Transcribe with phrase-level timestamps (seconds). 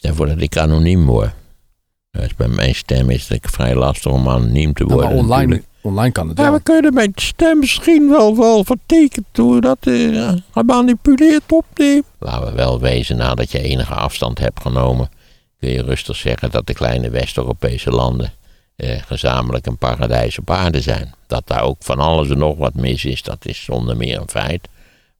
[0.00, 1.30] Stel voor dat ik anoniem word.
[2.10, 5.06] Dus bij mijn stem is het vrij lastig om anoniem te worden.
[5.08, 5.68] maar online, natuurlijk.
[5.82, 6.52] online kan het Ja, wel.
[6.52, 12.04] we kunnen mijn stem misschien wel, wel vertekend door dat eh, gemanipuleerd opnemen.
[12.18, 15.10] Laten we wel wezen, nadat je enige afstand hebt genomen,
[15.58, 18.32] kun je rustig zeggen dat de kleine West-Europese landen
[18.76, 21.14] eh, gezamenlijk een paradijs op aarde zijn.
[21.26, 24.30] Dat daar ook van alles en nog wat mis is, dat is zonder meer een
[24.30, 24.68] feit.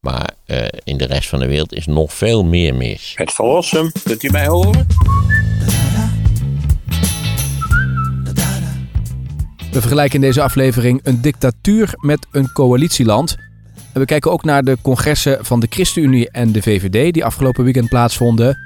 [0.00, 3.12] Maar eh, in de rest van de wereld is nog veel meer mis.
[3.16, 4.86] Het verlossen, kunt u mij horen?
[9.72, 13.36] We vergelijken in deze aflevering een dictatuur met een coalitieland.
[13.92, 17.64] En we kijken ook naar de congressen van de ChristenUnie en de VVD die afgelopen
[17.64, 18.58] weekend plaatsvonden.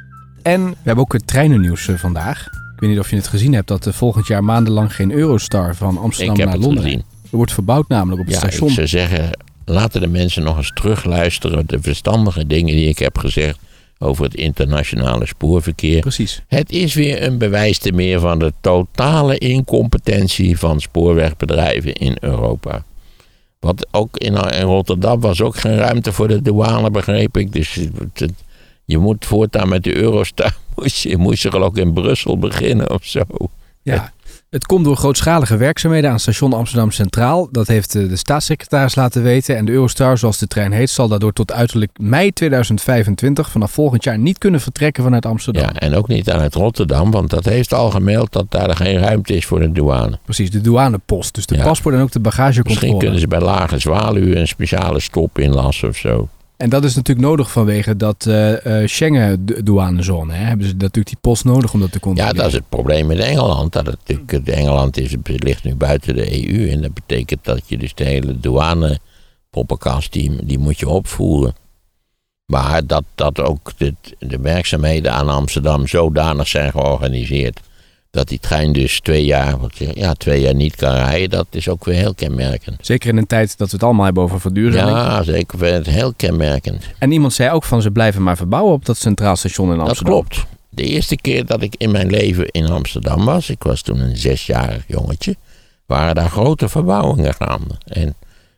[0.42, 2.46] En we hebben ook het treinennieuws eh, vandaag.
[2.74, 5.74] Ik weet niet of je het gezien hebt dat er volgend jaar maandenlang geen Eurostar
[5.74, 6.98] van Amsterdam Ik heb naar het Londen gezien.
[7.30, 8.68] Er wordt verbouwd namelijk op het Ja, station.
[8.68, 9.30] ik zou zeggen,
[9.64, 11.66] laten de mensen nog eens terugluisteren.
[11.66, 13.58] De verstandige dingen die ik heb gezegd
[13.98, 16.00] over het internationale spoorverkeer.
[16.00, 16.42] Precies.
[16.48, 22.84] Het is weer een bewijs te meer van de totale incompetentie van spoorwegbedrijven in Europa.
[23.60, 27.52] Want ook in, Rotterdam was ook geen ruimte voor de douane, begreep ik.
[27.52, 27.78] Dus
[28.84, 32.90] je moet voortaan met de Eurostar, moest je, moest je geloof ik in Brussel beginnen
[32.90, 33.22] of zo.
[33.82, 34.12] Ja,
[34.54, 37.48] het komt door grootschalige werkzaamheden aan station Amsterdam Centraal.
[37.50, 39.56] Dat heeft eh, de staatssecretaris laten weten.
[39.56, 44.04] En de Eurostar, zoals de trein heet, zal daardoor tot uiterlijk mei 2025 vanaf volgend
[44.04, 45.62] jaar niet kunnen vertrekken vanuit Amsterdam.
[45.62, 48.98] Ja, en ook niet aan het Rotterdam, want dat heeft al gemeld dat daar geen
[48.98, 50.18] ruimte is voor de douane.
[50.24, 51.34] Precies, de douanepost.
[51.34, 51.64] Dus de Ja.
[51.64, 52.68] paspoort en ook de bagagecontrole.
[52.74, 56.28] Misschien kunnen ze bij Lage Zwaluw een speciale stop inlassen of zo.
[56.56, 60.32] En dat is natuurlijk nodig vanwege dat eh eh, Schengen-douanezone.
[60.32, 62.36] Hebben ze natuurlijk die post nodig om dat te Ja, controleren.
[62.38, 63.72] dat is het probleem met Engeland.
[63.72, 66.70] Dat het, natuurlijk- Engeland is, ligt nu buiten de EU.
[66.70, 68.98] En dat betekent dat je dus de hele douane
[69.50, 71.54] poppenkast, die, die moet je opvoeren.
[72.46, 77.60] Maar dat, dat ook de, de werkzaamheden aan Amsterdam zodanig zijn georganiseerd.
[78.14, 79.56] Dat die trein dus twee jaar,
[79.94, 81.30] ja, twee jaar niet kan rijden.
[81.30, 82.86] Dat is ook weer heel kenmerkend.
[82.86, 84.96] Zeker in een tijd dat we het allemaal hebben over verduurzaming.
[84.96, 85.64] Ja, zeker.
[85.64, 86.84] het heel kenmerkend.
[86.98, 89.86] En iemand zei ook van ze blijven maar verbouwen op dat centraal station in Dat
[89.88, 90.14] Amsterdam.
[90.14, 90.46] klopt.
[90.68, 94.16] De eerste keer dat ik in mijn leven in Amsterdam was, ik was toen een
[94.16, 95.36] zesjarig jongetje,
[95.86, 97.74] waren daar grote verbouwingen gaande.
[97.86, 98.14] En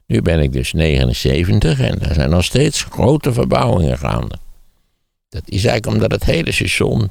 [0.06, 4.34] nu ben ik dus 79 en er zijn nog steeds grote verbouwingen gaande.
[5.28, 7.10] Dat is eigenlijk omdat het hele station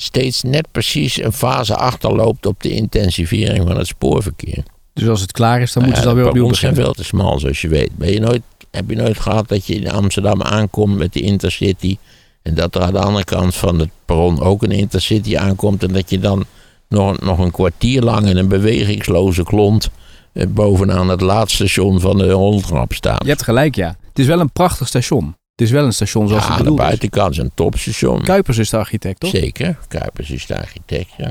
[0.00, 4.62] steeds net precies een fase achterloopt op de intensivering van het spoorverkeer.
[4.92, 6.94] Dus als het klaar is, dan moeten ze Ja, alweer de opnieuw perrons zijn beginnen.
[6.94, 7.96] veel te smal, zoals je weet.
[7.96, 11.96] Ben je nooit, heb je nooit gehad dat je in Amsterdam aankomt met de Intercity...
[12.42, 15.82] en dat er aan de andere kant van het perron ook een Intercity aankomt...
[15.82, 16.44] en dat je dan
[16.88, 19.90] nog, nog een kwartier lang in een bewegingsloze klont...
[20.32, 23.22] eh, bovenaan het laatste station van de rondtrap staat.
[23.22, 23.96] Je hebt gelijk, ja.
[24.08, 25.34] Het is wel een prachtig station.
[25.58, 26.76] Het is wel een station zoals ja, het aan de is.
[26.76, 28.22] buitenkant is een topstation.
[28.22, 29.32] Kuipers is de architect, toch?
[29.32, 31.28] Het Zeker, Kuipers is de architect, ja.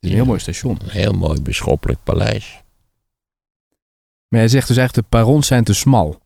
[0.00, 0.78] is een heel mooi station.
[0.82, 2.62] Een heel mooi bisschoppelijk paleis.
[4.28, 6.20] Maar hij zegt dus echt, de perrons zijn te smal.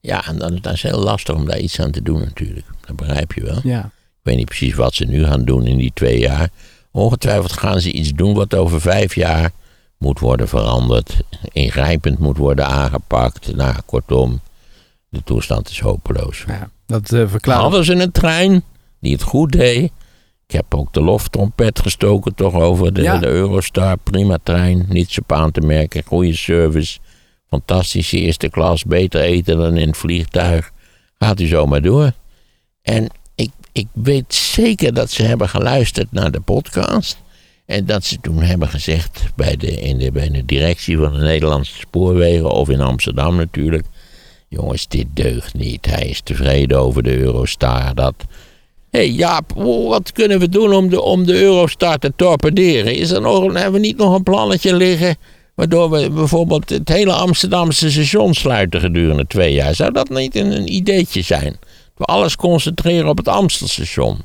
[0.00, 2.66] Ja, en dan is het heel lastig om daar iets aan te doen natuurlijk.
[2.86, 3.60] Dat begrijp je wel.
[3.62, 3.84] Ja.
[3.84, 6.48] Ik weet niet precies wat ze nu gaan doen in die twee jaar.
[6.90, 9.50] Ongetwijfeld gaan ze iets doen wat over vijf jaar
[9.96, 11.16] moet worden veranderd.
[11.52, 13.56] Ingrijpend moet worden aangepakt.
[13.56, 14.40] Nou, kortom,
[15.10, 16.44] de toestand is hopeloos.
[16.46, 16.70] ja.
[16.86, 17.60] Dat verklaart...
[17.60, 18.62] Hadden ze een trein
[19.00, 19.90] die het goed deed.
[20.46, 23.18] Ik heb ook de loftrompet gestoken toch over de, Ja.
[23.18, 23.96] de Eurostar.
[23.96, 26.02] Prima trein, niets op aan te merken.
[26.06, 26.98] Goede service,
[27.48, 28.84] fantastische eerste klas.
[28.84, 30.70] Beter eten dan in het vliegtuig.
[31.18, 32.12] Gaat u zomaar door.
[32.82, 37.16] En ik, ik weet zeker dat ze hebben geluisterd naar de podcast.
[37.66, 41.18] En dat ze toen hebben gezegd bij de, in de, bij de directie van de
[41.20, 43.84] Nederlandse spoorwegen, of in Amsterdam natuurlijk.
[44.48, 45.86] Jongens, dit deugt niet.
[45.86, 47.94] Hij is tevreden over de Eurostar.
[47.94, 48.14] Dat...
[48.90, 49.52] Hé hey Jaap,
[49.88, 52.94] wat kunnen we doen om de, om de Eurostar te torpederen?
[52.94, 55.16] Is er nog, hebben we niet nog een plannetje liggen...
[55.54, 59.74] waardoor we bijvoorbeeld het hele Amsterdamse station sluiten gedurende twee jaar?
[59.74, 61.58] Zou dat niet een, een ideetje zijn?
[61.96, 64.22] We alles concentreren op het Amstelstation.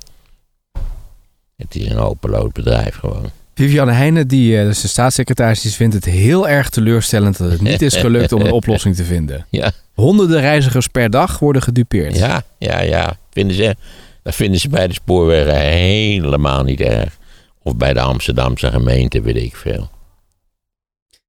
[1.58, 3.43] Het is een hopeloos bedrijf gewoon.
[3.56, 7.62] Vivianne Heijnen, die eh, dus de staatssecretaris, die vindt het heel erg teleurstellend dat het
[7.62, 9.46] niet is gelukt om een oplossing te vinden.
[9.50, 12.18] Ja, Honderden reizigers per dag worden gedupeerd.
[12.18, 13.18] ja, ja, ja.
[13.32, 13.76] Vinden ze,
[14.24, 17.18] dat vinden ze bij de spoorwegen helemaal niet erg.
[17.64, 19.90] Of bij de Amsterdamse gemeente, weet ik veel.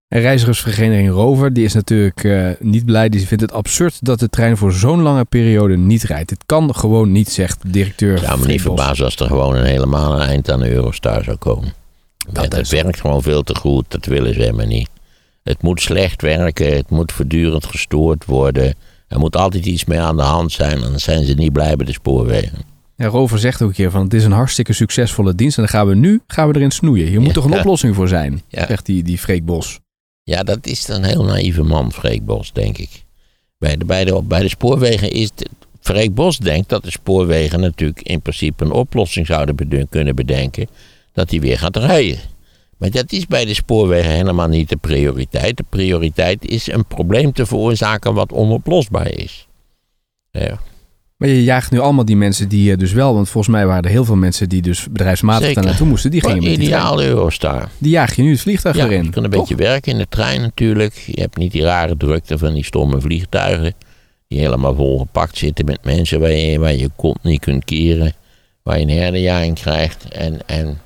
[0.09, 3.09] En reizigersvereniging Rover, die is natuurlijk eh, niet blij.
[3.09, 6.31] Die vindt het absurd dat de trein voor zo'n lange periode niet rijdt.
[6.31, 8.15] Het kan gewoon niet, zegt de directeur.
[8.15, 11.25] Het zou me niet verbazen als er gewoon een helemaal een eind aan de Eurostar
[11.25, 11.73] zou komen.
[12.32, 14.88] Dat is- werkt gewoon veel te goed, dat willen ze helemaal niet.
[15.43, 18.75] Het moet slecht werken, het moet voortdurend gestoord worden.
[19.09, 21.87] Er moet altijd iets mee aan de hand zijn, anders zijn ze niet blij bij
[21.87, 22.59] de spoorwegen.
[22.97, 25.73] Ja, Rover zegt ook een keer van het is een hartstikke succesvolle dienst en dan
[25.73, 27.06] gaan we nu gaan we erin snoeien.
[27.06, 27.35] Hier moet Ja.
[27.35, 28.67] toch een oplossing voor zijn, Ja.
[28.67, 29.79] zegt die, die Freek Bos.
[30.23, 33.05] Ja, dat is een heel naïeve man, Freek Bos, denk ik.
[33.59, 35.31] Bij de, bij de, bij de spoorwegen is...
[35.37, 35.49] Het,
[35.81, 40.67] Freek Bos denkt dat de spoorwegen natuurlijk in principe een oplossing zouden kunnen bedenken.
[41.14, 42.19] Dat hij weer gaat rijden.
[42.78, 45.56] Maar dat is bij de spoorwegen helemaal niet de prioriteit.
[45.56, 49.46] De prioriteit is een probleem te veroorzaken wat onoplosbaar is.
[50.31, 50.58] Ja,
[51.16, 53.82] Maar je jaagt nu allemaal die mensen die eh, dus wel, want volgens mij waren
[53.82, 55.55] er heel veel mensen die dus bedrijfsmatig Zeker.
[55.62, 57.69] daar naartoe moesten, die gingen Gewoon met die ideaal Eurostar.
[57.78, 59.05] Die jaag je nu het vliegtuig Ja, erin.
[59.05, 59.40] je kan een toch?
[59.40, 60.94] beetje werken in de trein natuurlijk.
[61.06, 63.75] Je hebt niet die rare drukte van die stomme vliegtuigen.
[64.28, 68.12] Die helemaal volgepakt zitten met mensen waar je, waar je kont niet kunt keren.
[68.62, 70.08] Waar je een herdenjaring krijgt.
[70.08, 70.78] En, en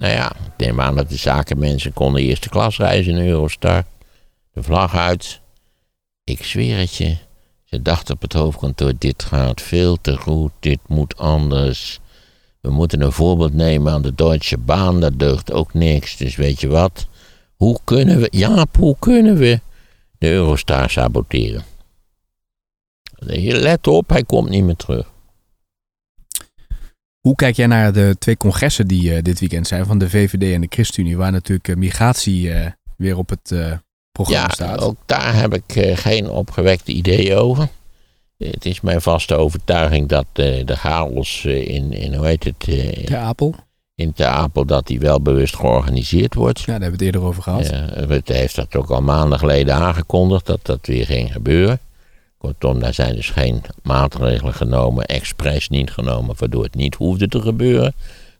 [0.00, 3.84] nou ja, ik neem aan dat de zakenmensen konden eerste klas reizen in Eurostar.
[4.52, 5.40] De vlag uit.
[6.24, 7.16] Ik zweer het je.
[7.64, 12.00] Ze dachten op het hoofdkantoor, dit gaat veel te goed, dit moet anders.
[12.60, 16.16] We moeten een voorbeeld nemen aan de Deutsche Bahn, dat deugt ook niks.
[16.16, 17.06] Dus weet je wat?
[17.56, 19.60] Hoe kunnen we, Jaap, hoe kunnen we
[20.18, 21.64] de Eurostar saboteren?
[23.16, 25.09] Let op, hij komt niet meer terug.
[27.30, 30.54] Hoe kijk jij naar de twee congressen die eh, dit weekend zijn van de VVD
[30.54, 33.54] en de ChristenUnie, waar natuurlijk eh, migratie eh, weer op het
[34.12, 34.80] programma Ja, staat?
[34.80, 37.68] ook daar heb ik geen opgewekte ideeën over.
[38.36, 42.60] Het is mijn vaste overtuiging dat de chaos in, in, hoe heet het,
[43.06, 43.54] De Apel?
[43.94, 46.58] in Ter Apel, dat die wel bewust georganiseerd wordt.
[46.58, 47.66] Ja, daar hebben we het eerder over gehad.
[47.66, 51.80] Ja, Rutte heeft dat ook al maanden geleden aangekondigd dat dat weer ging gebeuren.
[52.40, 57.40] Kortom, daar zijn dus geen maatregelen genomen, expres niet genomen, waardoor het niet hoefde te
[57.40, 57.94] gebeuren.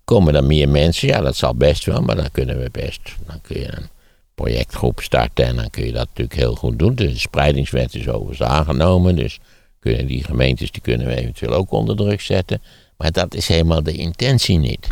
[0.05, 1.09] Komen er meer mensen?
[1.09, 3.01] Ja, dat zal best wel, maar dan kunnen we best.
[3.27, 3.89] Dan kun je een
[4.35, 6.95] projectgroep starten en dan kun je dat natuurlijk heel goed doen.
[6.95, 9.39] De spreidingswet is overigens aangenomen, dus
[9.79, 12.63] kunnen die gemeentes die kunnen we eventueel ook onder druk zetten.
[12.97, 14.87] Maar dat is helemaal de intentie niet.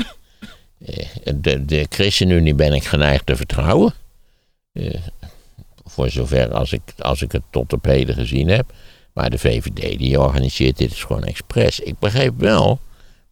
[0.85, 3.95] Eh, De, de ChristenUnie ben ik geneigd te vertrouwen.
[4.73, 5.01] Eh,
[5.85, 8.73] voor zover als ik, als ik het tot op heden gezien heb.
[9.13, 11.81] Maar de VVD die organiseert dit is gewoon expres.
[11.81, 12.79] Ik begreep wel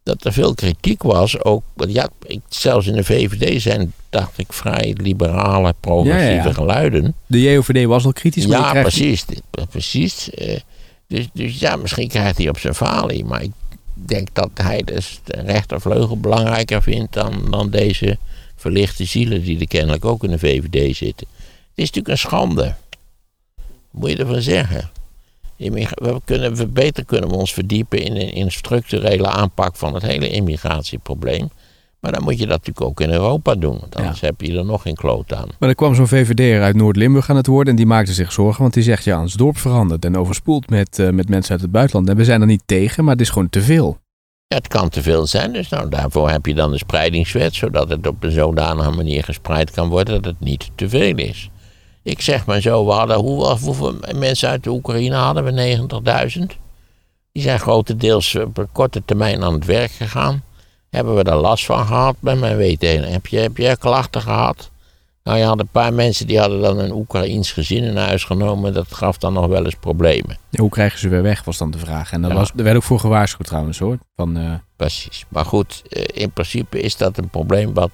[0.03, 1.43] dat er veel kritiek was.
[1.43, 6.43] Ook, ja, ik, zelfs in de VVD zijn, dacht ik, vrij liberale, progressieve Ja, ja,
[6.45, 6.53] ja.
[6.53, 7.13] geluiden.
[7.25, 9.25] De JOVD was al kritisch, maar Ja, krijgt- precies.
[9.69, 10.29] precies.
[10.29, 10.59] Eh,
[11.07, 13.25] dus, dus ja, misschien krijgt hij op zijn falie.
[13.25, 13.51] Maar ik
[13.93, 18.17] denk dat hij dus de rechtervleugel belangrijker vindt dan, dan deze
[18.55, 21.27] verlichte zielen die er kennelijk ook in de VVD zitten.
[21.37, 22.73] Het is natuurlijk een schande.
[23.91, 24.89] Moet je ervan zeggen?
[25.57, 29.93] We kunnen, we beter kunnen we ons verdiepen in een, in een structurele aanpak van
[29.93, 31.49] het hele immigratieprobleem.
[31.99, 33.77] Maar dan moet je dat natuurlijk ook in Europa doen.
[33.79, 35.49] Want anders heb je er nog geen kloot aan.
[35.59, 38.61] Maar er kwam zo'n VVD'er uit Noord-Limburg aan het woord en die maakte zich zorgen.
[38.61, 41.71] Want die zegt, ja, ons dorp verandert en overspoeld met, eh, met mensen uit het
[41.71, 42.09] buitenland.
[42.09, 43.97] En we zijn er niet tegen, maar het is gewoon te veel.
[44.47, 47.89] Ja, het kan te veel zijn, dus nou, daarvoor heb je dan de spreidingswet, zodat
[47.89, 51.49] het op een zodanige manier gespreid kan worden dat het niet te veel is.
[52.07, 55.77] Ik zeg maar zo, we hadden, hoe, hoeveel mensen uit de Oekraïne hadden we?
[56.39, 56.45] 90.000.
[57.31, 60.43] Die zijn grotendeels op een korte termijn aan het werk gegaan.
[60.89, 62.15] Hebben we daar last van gehad?
[62.19, 63.03] Bij mijn weten.
[63.11, 64.69] Heb je, heb je klachten gehad?
[65.23, 68.73] Nou, je had een paar mensen die hadden dan een Oekraïens gezin in huis genomen.
[68.73, 70.37] Dat gaf dan nog wel eens problemen.
[70.49, 72.11] Ja, hoe krijgen ze weer weg, was dan de vraag.
[72.11, 72.37] En dat Ja.
[72.37, 73.97] was, er werd ook voor gewaarschuwd trouwens hoor.
[74.15, 75.25] Van, eh, Precies.
[75.29, 77.91] Maar goed, eh, in principe is dat een probleem wat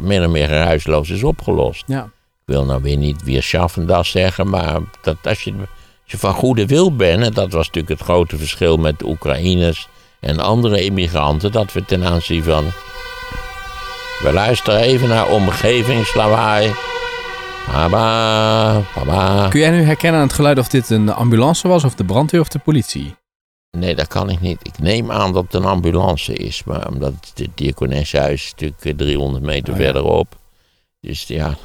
[0.00, 1.84] min of meer geruisloos is opgelost.
[1.86, 2.10] ja.
[2.46, 5.66] Ik wil nou weer niet weer schaffendas zeggen, maar dat als, je, als
[6.04, 9.88] je van goede wil bent, en dat was natuurlijk het grote verschil met de Oekraïners
[10.20, 12.64] en andere immigranten, dat we ten aanzien van.
[14.22, 16.72] We luisteren even naar omgevingslawaai.
[17.72, 19.48] Baba, baba.
[19.48, 22.40] Kun jij nu herkennen aan het geluid of dit een ambulance was, of de brandweer
[22.40, 23.14] of de politie?
[23.70, 24.58] Nee, dat kan ik niet.
[24.62, 29.44] Ik neem aan dat het een ambulance is, maar omdat het diakoneshuis natuurlijk eh, 300
[29.44, 29.84] meter Oh ja.
[29.84, 30.36] verderop.
[31.00, 31.56] Dus ja,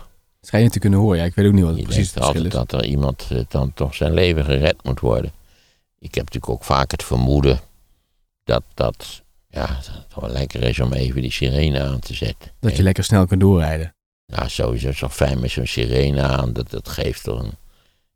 [0.47, 1.17] Schijn je te kunnen horen.
[1.17, 2.51] Ja, ik weet ook niet wat het Je precies het altijd is.
[2.51, 5.31] dat er iemand eh, dan toch zijn leven gered moet worden.
[5.99, 7.59] Ik heb natuurlijk ook vaak het vermoeden
[8.43, 12.51] dat dat ja, dat het wel lekker is om even die sirene aan te zetten.
[12.59, 13.95] Dat je lekker snel kunt doorrijden.
[14.25, 16.53] Nou, sowieso is het fijn met zo'n sirene aan.
[16.53, 17.51] Dat, dat geeft toch een,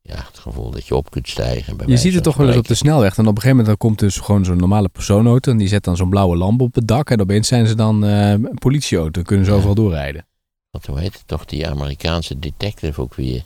[0.01, 1.77] ja, het gevoel dat je op kunt stijgen.
[1.77, 3.17] bij Je ziet het toch wel eens op de snelweg.
[3.17, 5.51] En op een gegeven moment dan komt dus gewoon zo'n normale persoonauto.
[5.51, 7.09] En die zet dan zo'n blauwe lamp op het dak.
[7.09, 9.11] En opeens zijn ze dan eh, een politieauto.
[9.11, 9.57] Dan kunnen ze Ja.
[9.57, 10.25] overal doorrijden.
[10.71, 13.43] Want hoe heet het toch, die Amerikaanse detective ook weer.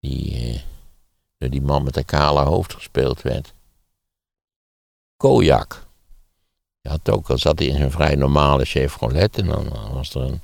[0.00, 0.60] Die eh,
[1.38, 3.52] door die man met de kale hoofd gespeeld werd.
[5.16, 5.86] Kojak.
[6.80, 9.38] Je had ook al zat hij in zijn vrij normale Chevrolet.
[9.38, 10.40] En dan was er een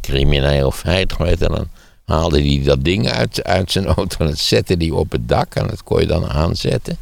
[0.00, 1.42] crimineel feit geweest.
[1.42, 1.68] En dan
[2.04, 4.16] haalde hij dat ding uit, uit zijn auto.
[4.18, 5.54] En dat zette hij op het dak.
[5.54, 6.98] En dat kon je dan aanzetten.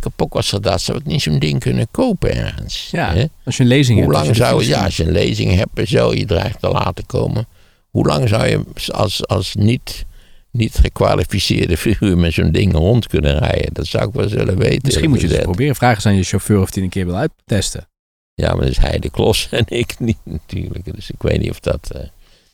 [0.00, 2.88] Ik heb ook wel eens gedacht, zou ik niet zo'n ding kunnen kopen ergens?
[2.90, 3.24] Ja, hè?
[3.44, 4.24] als je een lezing Hoe hebt.
[4.24, 6.68] lang je zou files ja, als je een lezing hebt en zo, je dreigt te
[6.68, 7.46] laten komen.
[7.90, 10.04] Hoe lang zou je als, als niet,
[10.50, 13.74] niet gekwalificeerde figuur met zo'n ding rond kunnen rijden?
[13.74, 14.80] Dat zou ik wel zullen weten.
[14.84, 15.74] Misschien moet je het proberen.
[15.74, 17.88] Vraag eens aan je chauffeur of hij een keer wil uittesten.
[18.34, 20.94] Ja, maar dat is hij de klos en ik niet natuurlijk.
[20.94, 22.00] Dus ik weet niet of dat eh,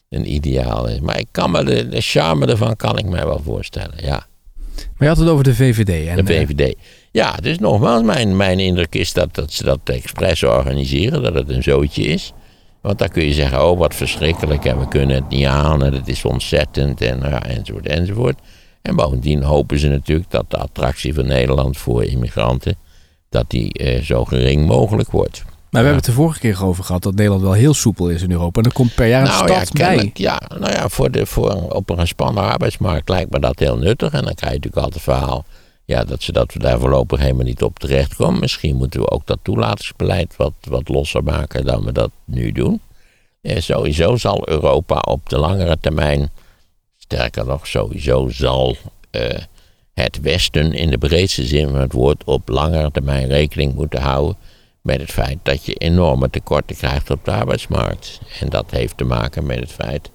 [0.09, 1.01] een ideaal is.
[1.01, 4.27] Maar ik kan me de, de charme ervan kan ik mij wel voorstellen, ja.
[4.77, 6.09] Maar je had het over de VVD.
[6.09, 6.77] En, De eh, VVD.
[7.11, 11.51] Ja, dus nogmaals, mijn, mijn indruk is dat, dat ze dat expres organiseren, dat het
[11.51, 12.33] een zootje is.
[12.81, 15.93] Want dan kun je zeggen, oh wat verschrikkelijk en we kunnen het niet aan en
[15.93, 18.39] het is ontzettend en ja, enzovoort enzovoort.
[18.83, 22.77] En bovendien hopen ze natuurlijk dat de attractie van Nederland voor immigranten,
[23.29, 25.45] dat die eh, zo gering mogelijk wordt.
[25.71, 28.23] Maar we hebben het de vorige keer over gehad dat Nederland wel heel soepel is
[28.23, 28.61] in Europa.
[28.61, 29.87] En er komt per jaar een nou ja, stad bij.
[29.87, 33.77] kennelijk, ja, nou ja, voor de, voor, op een gespannen arbeidsmarkt lijkt me dat heel
[33.77, 34.13] nuttig.
[34.13, 35.45] En dan krijg je natuurlijk altijd het verhaal
[35.87, 38.41] ja, dat, ze, dat we daar voorlopig helemaal niet op terechtkomen.
[38.41, 42.81] Misschien moeten we ook dat toelatingsbeleid wat, wat losser maken dan we dat nu doen.
[43.41, 46.31] Eh, sowieso zal Europa op de langere termijn,
[46.97, 48.77] sterker nog, sowieso zal
[49.11, 49.39] eh,
[49.95, 54.37] het Westen in de breedste zin van het woord op langere termijn rekening moeten houden
[54.87, 58.21] met het feit dat je enorme tekorten krijgt op de arbeidsmarkt.
[58.41, 60.11] En dat heeft te maken met het feit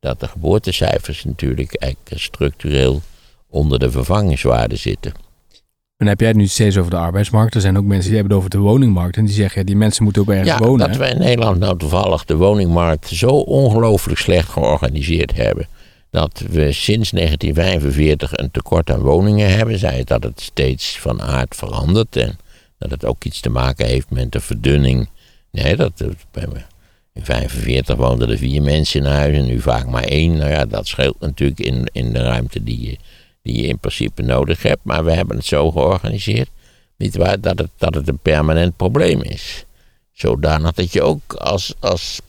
[0.00, 3.02] dat de geboortecijfers natuurlijk eigenlijk structureel
[3.50, 5.12] onder de vervangingswaarde zitten.
[5.12, 7.54] En dan heb jij het nu steeds over de arbeidsmarkt.
[7.54, 9.16] Er zijn ook mensen die hebben het over de woningmarkt.
[9.16, 10.88] En die zeggen, ja, die mensen moeten ook ergens Ja, wonen.
[10.88, 15.68] dat we in Nederland nou toevallig de woningmarkt zo ongelooflijk slecht georganiseerd hebben.
[16.10, 19.78] Dat we sinds 1945 een tekort aan woningen hebben.
[19.78, 22.16] Zij dat het steeds van aard verandert.
[22.16, 22.38] En
[22.78, 25.08] dat het ook iets te maken heeft met de verdunning.
[25.50, 30.36] Nee, dat, in 1945 woonden er vier mensen in huis en nu vaak maar één.
[30.36, 32.96] Nou ja, dat scheelt natuurlijk in, in de ruimte die je,
[33.42, 34.80] die je in principe nodig hebt.
[34.82, 36.48] Maar we hebben het zo georganiseerd.
[36.96, 39.64] Niet waar dat het, dat het een permanent probleem is.
[40.12, 42.20] Zodanig dat je ook als, als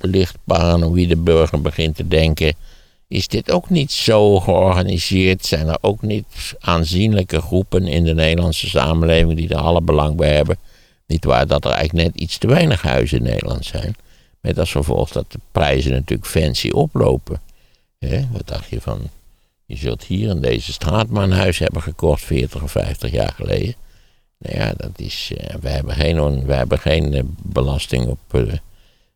[0.00, 2.54] licht paranoïde burger begint te denken.
[3.12, 5.46] Is dit ook niet zo georganiseerd?
[5.46, 10.34] Zijn er ook niet aanzienlijke groepen in de Nederlandse samenleving die er alle belang bij
[10.34, 10.58] hebben?
[11.06, 13.96] Niet waar dat er eigenlijk net iets te weinig huizen in Nederland zijn.
[14.40, 17.40] Met als gevolg dat de prijzen natuurlijk fancy oplopen.
[18.32, 19.00] Wat dacht je van.
[19.64, 23.32] Je zult hier in deze straat maar een huis hebben gekocht 40 of 50 jaar
[23.32, 23.74] geleden.
[24.38, 25.32] Nou ja, dat is.
[25.36, 28.52] eh, we hebben geen, we hebben geen eh, belasting op, eh,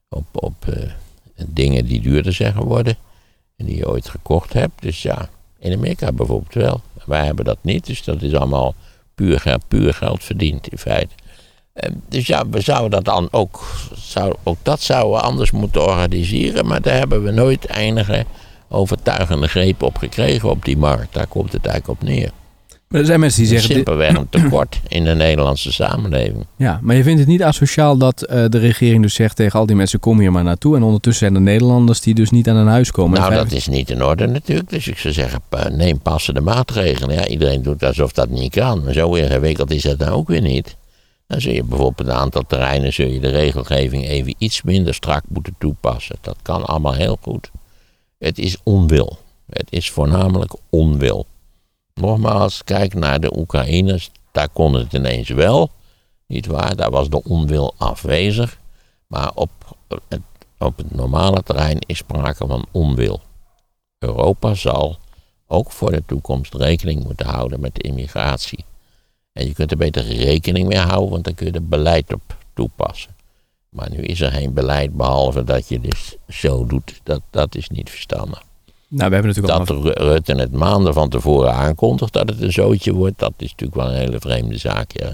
[0.08, 0.64] op, op
[1.46, 2.96] dingen die duurder zijn geworden.
[3.56, 4.82] Die je ooit gekocht hebt.
[4.82, 6.80] Dus ja, in Amerika bijvoorbeeld wel.
[7.06, 8.74] Wij hebben dat niet, dus dat is allemaal
[9.14, 11.14] puur, geld- puur geld verdiend in feite.
[11.72, 15.82] Eh, Dus ja, we zouden dat dan ook, zou, ook dat zouden we anders moeten
[15.86, 16.66] organiseren.
[16.66, 18.24] Maar daar hebben we nooit enige
[18.68, 21.14] overtuigende greep op gekregen op die markt.
[21.14, 22.30] Daar komt het eigenlijk op neer.
[22.88, 23.68] Maar er zijn mensen die zeggen...
[23.68, 26.46] dit- simpelweg een tekort in de Nederlandse samenleving.
[26.56, 29.66] Ja, maar je vindt het niet asociaal dat eh, de regering dus zegt tegen al
[29.66, 30.76] die mensen kom hier maar naartoe.
[30.76, 33.20] En ondertussen zijn er Nederlanders die dus niet aan een huis komen.
[33.20, 34.70] Nou, dat is niet in orde natuurlijk.
[34.70, 35.40] Dus ik zou zeggen,
[35.70, 37.14] neem passende maatregelen.
[37.14, 38.84] Ja, iedereen doet alsof dat niet kan.
[38.84, 40.76] Maar zo ingewikkeld is het nou ook weer niet.
[41.26, 45.22] Dan zul je bijvoorbeeld een aantal terreinen zul je de regelgeving even iets minder strak
[45.28, 46.16] moeten toepassen.
[46.20, 47.50] Dat kan allemaal heel goed.
[48.18, 49.18] Het is onwil.
[49.50, 51.26] Het is voornamelijk onwil.
[52.00, 54.10] Nogmaals, kijk naar de Oekraïners.
[54.32, 55.70] Daar kon het ineens wel.
[56.26, 56.76] Niet waar?
[56.76, 58.58] Daar was de onwil afwezig.
[59.06, 59.50] Maar op
[60.08, 60.20] het,
[60.58, 63.20] op het normale terrein is sprake van onwil.
[63.98, 64.98] Europa zal
[65.46, 68.64] ook voor de toekomst rekening moeten houden met de immigratie.
[69.32, 72.36] En je kunt er beter rekening mee houden, want dan kun je er beleid op
[72.54, 73.14] toepassen.
[73.68, 77.00] Maar nu is er geen beleid behalve dat je dus zo doet.
[77.02, 78.42] Dat, dat is niet verstandig.
[78.88, 79.82] Nou, we hebben natuurlijk Dat.
[79.82, 83.74] Ru- Rutte het maanden van tevoren aankondigt dat het een zootje wordt, dat is natuurlijk
[83.80, 84.90] wel een hele vreemde zaak.
[84.92, 85.06] Ja.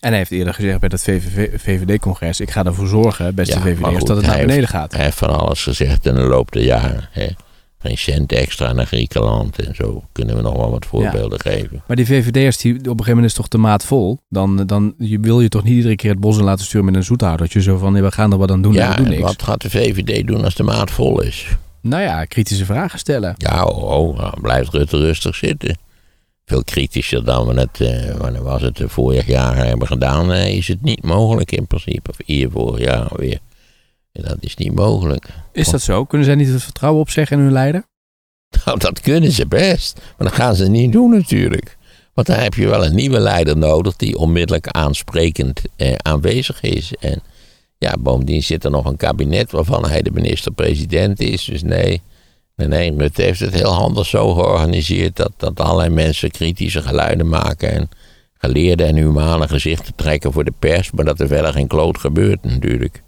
[0.00, 2.40] En hij heeft eerder gezegd bij dat VVD-congres...
[2.40, 4.92] ik ga ervoor zorgen, beste Ja, VVD'ers, dat het naar beneden heeft- gaat.
[4.92, 7.08] Hij heeft van alles gezegd in de loop der jaren.
[7.10, 7.26] Hè.
[7.78, 11.82] Geen cent extra naar Griekenland en zo kunnen we nog wel wat voorbeelden geven.
[11.86, 14.18] Maar die VVD'ers, die, op een gegeven moment is toch de maat vol.
[14.28, 16.94] Dan, dan je wil je toch niet iedere keer het bos in laten sturen met
[16.94, 17.62] een zoethoudertje.
[17.62, 19.22] Zo van, nee, we gaan er wat aan doen en we doen en niks.
[19.22, 21.46] wat gaat de VVD doen als de maat vol is?
[21.84, 23.34] Nou ja, kritische vragen stellen.
[23.36, 25.78] Ja, oh, oh, dan blijft Rutte rustig zitten.
[26.44, 30.56] Veel kritischer dan we het, eh, wanneer was het, eh, vorig jaar hebben gedaan, eh,
[30.56, 32.10] is het niet mogelijk in principe.
[32.10, 33.38] Of hier vorig jaar weer.
[34.12, 35.26] En dat is niet mogelijk.
[35.52, 36.04] Is dat zo?
[36.04, 37.84] Kunnen zij niet het vertrouwen opzeggen in hun leider?
[38.64, 40.00] Nou, dat kunnen ze best.
[40.18, 41.76] Maar dat gaan ze niet doen natuurlijk.
[42.14, 46.94] Want dan heb je wel een nieuwe leider nodig die onmiddellijk aansprekend eh, aanwezig is.
[47.00, 47.22] En
[47.84, 51.44] ja, bovendien zit er nog een kabinet waarvan hij de minister-president is.
[51.44, 52.02] Dus nee,
[52.56, 57.72] nee, heeft het heel handig zo georganiseerd dat, dat allerlei mensen kritische geluiden maken.
[57.72, 57.88] En
[58.38, 62.44] geleerde en humane gezichten trekken voor de pers, maar dat er verder geen kloot gebeurt
[62.44, 63.02] natuurlijk.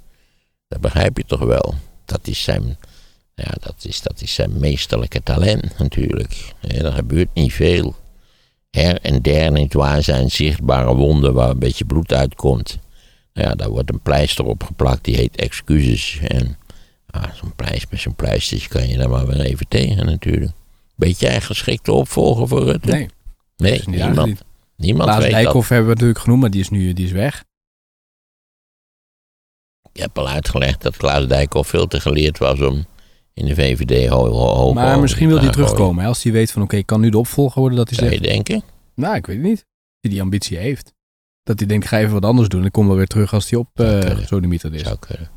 [0.69, 1.75] Dat begrijp je toch wel.
[2.05, 2.77] Dat is zijn,
[3.35, 6.53] ja, dat is, dat is zijn meesterlijke talent natuurlijk.
[6.61, 7.95] Ja, er gebeurt niet veel.
[8.71, 12.79] Her en der, niet waar, zijn zichtbare wonden waar een beetje bloed uitkomt.
[13.37, 16.19] Ja, daar wordt een pleister op geplakt, die heet excuses.
[16.23, 16.57] En
[17.11, 20.53] ah, zo'n pleister met zo'n pleistertje kan je daar maar weer even tegen natuurlijk.
[20.95, 22.91] Beetje een geschikte opvolger voor Rutte?
[22.91, 23.09] Nee,
[23.57, 24.43] Nee, niet niemand,
[24.77, 25.31] niemand Klaas weet.
[25.33, 27.45] Dijkhoff hebben we natuurlijk genoemd, maar die is nu die is weg.
[29.93, 32.85] Je hebt al uitgelegd dat Klaas Dijkhoff veel te geleerd was om
[33.35, 36.03] in de VVD ho ho hoog Maar over misschien te wil hij terugkomen.
[36.03, 36.09] Hè?
[36.09, 38.17] Als hij weet van oké, ik kan nu de opvolger worden, dat hij Zou je
[38.17, 38.63] zegt, denken?
[38.95, 39.65] nou ik weet het niet.
[40.01, 40.95] Hij die ambitie heeft.
[41.47, 42.65] Dat hij denkt, ga even wat anders doen.
[42.65, 44.83] Ik kom wel weer terug als hij op uh, sodemieter is.
[44.83, 45.31] Zou kunnen.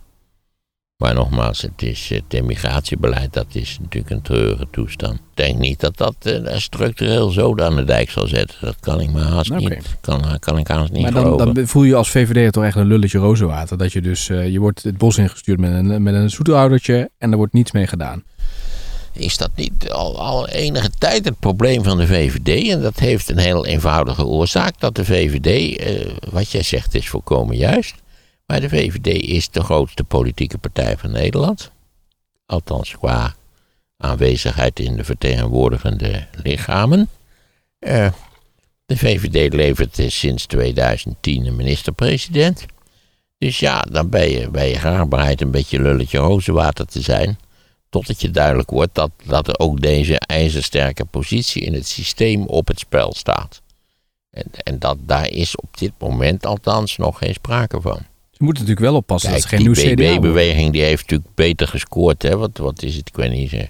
[0.97, 5.13] Maar nogmaals, het, is, het immigratiebeleid dat is natuurlijk een treurige toestand.
[5.13, 8.57] Ik denk niet dat dat eh, structureel zo aan de dijk zal zetten.
[8.61, 9.59] Dat kan ik me haast Oké.
[9.59, 9.97] niet.
[10.01, 12.87] Kan, kan ik haast niet Maar dan, dan voel je als VVD toch echt een
[12.87, 13.77] lulletje rozenwater.
[13.77, 17.31] Dat je dus, eh, je wordt het bos ingestuurd met een, met een zoeterhoudertje en
[17.31, 18.23] er wordt niets mee gedaan.
[19.13, 22.69] Is dat niet al, al enige tijd het probleem van de VVD?
[22.69, 24.79] En dat heeft een heel eenvoudige oorzaak.
[24.79, 27.95] Dat de VVD, eh, wat jij zegt is volkomen juist.
[28.45, 31.71] Maar de VVD is de grootste politieke partij van Nederland.
[32.45, 33.35] Althans qua
[33.97, 37.09] aanwezigheid in de vertegenwoordigende lichamen.
[37.79, 38.11] Eh,
[38.85, 42.65] de VVD levert eh, sinds 2010 een minister-president.
[43.37, 47.37] Dus ja, dan ben je, ben je graag bereid een beetje lulletje rozenwater te zijn.
[47.89, 52.67] Totdat je duidelijk wordt dat, dat er ook deze ijzersterke positie in het systeem op
[52.67, 53.61] het spel staat.
[54.29, 57.99] En, en dat, daar is op dit moment althans nog geen sprake van.
[58.31, 60.21] Ze moeten natuurlijk wel oppassen Kijk, dat ze geen nieuw die CDA worden.
[60.21, 62.21] BB-beweging die heeft natuurlijk beter gescoord.
[62.21, 62.37] Hè?
[62.37, 63.07] Wat, wat is het?
[63.07, 63.51] Ik weet niet.
[63.51, 63.69] De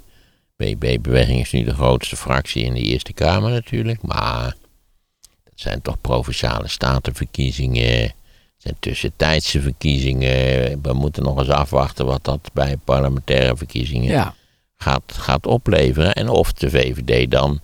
[0.56, 4.02] BB-beweging is nu de grootste fractie in de Eerste Kamer natuurlijk.
[4.02, 4.56] Maar
[5.44, 8.14] dat zijn toch provinciale statenverkiezingen.
[8.60, 10.30] Zijn tussentijdse verkiezingen.
[10.82, 14.36] We moeten nog eens afwachten wat dat bij parlementaire verkiezingen Ja,
[14.76, 16.14] gaat, gaat opleveren.
[16.14, 17.60] En of de VVD dan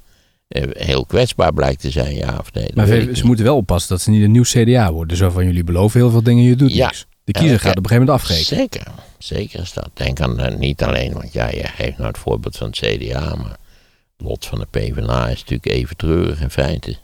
[0.48, 2.70] eh, heel kwetsbaar blijkt te zijn, ja of nee.
[2.74, 3.18] maar niet.
[3.18, 5.18] ze moeten wel oppassen dat ze niet een nieuw CDA worden.
[5.18, 6.86] Zo van jullie beloven heel veel dingen, je doet Ja.
[6.86, 7.06] niks.
[7.24, 8.60] De kiezer gaat op een gegeven moment afrekenen.
[8.60, 9.90] Zeker, zeker is dat.
[9.94, 13.36] Denk aan eh, niet alleen, want ja, je geeft nou het voorbeeld van het CDA,
[13.36, 13.58] maar
[14.18, 16.96] het lot van de PvdA is natuurlijk even treurig in feite.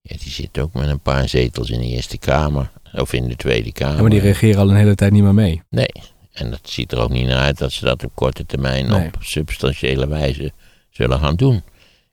[0.00, 3.36] Ja, die zit ook met een paar zetels in de Eerste Kamer, of in de
[3.36, 3.94] Tweede Kamer.
[3.94, 5.62] Ja, maar die reageren al een hele tijd niet meer mee.
[5.70, 5.90] Nee,
[6.32, 9.06] en dat ziet er ook niet naar uit dat ze dat op korte termijn Nee.
[9.06, 10.52] op substantiële wijze
[10.90, 11.62] zullen gaan doen.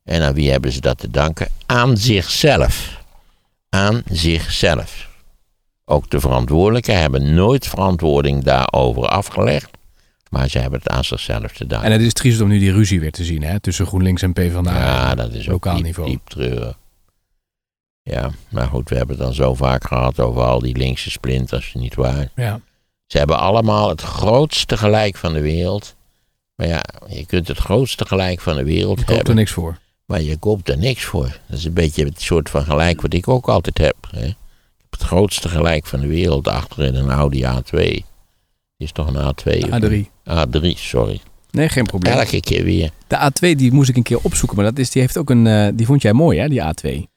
[0.04, 1.48] En aan wie hebben ze dat te danken?
[1.66, 3.02] Aan zichzelf.
[3.70, 5.12] Aan zichzelf.
[5.86, 9.70] Ook de verantwoordelijken hebben nooit verantwoording daarover afgelegd,
[10.30, 11.88] maar ze hebben het aan zichzelf te danken.
[11.88, 14.34] En het is triest om nu die ruzie weer te zien hè, tussen GroenLinks en
[14.34, 14.78] PvdA.
[14.80, 16.10] ja, dat is ook lokaal diep, niveau.
[16.10, 16.78] diep treurig.
[18.04, 21.74] Ja, maar goed, we hebben het al zo vaak gehad over al die linkse splinters,
[21.74, 22.30] niet waar?
[22.36, 22.60] Ja.
[23.08, 25.96] Ze hebben allemaal het grootste gelijk van de wereld.
[26.56, 29.52] Maar ja, je kunt het grootste gelijk van de wereld Ik koop er hebben, niks
[29.52, 29.78] voor.
[30.06, 31.40] maar je koopt er niks voor.
[31.48, 33.96] Dat is een beetje het soort van gelijk wat ik ook altijd heb.
[34.12, 34.26] Hè.
[34.26, 34.36] Ik
[34.78, 37.78] heb het grootste gelijk van de wereld achter in een Audi A2.
[37.80, 38.04] Die
[38.78, 39.64] is toch een A2?
[39.64, 40.10] of A3.
[40.24, 41.22] een- A3, sorry.
[41.52, 42.14] Nee, geen probleem.
[42.14, 42.90] Elke keer weer.
[43.08, 45.48] De A2 die moest ik een keer opzoeken, maar dat is, die heeft ook een,
[45.48, 47.08] eh, die vond jij mooi hè, die A2.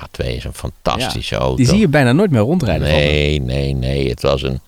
[0.00, 1.56] A2 is een fantastische auto.
[1.56, 2.86] Die zie je bijna nooit meer rondrijden.
[2.88, 4.08] Nee, nee, nee.
[4.08, 4.60] Het was een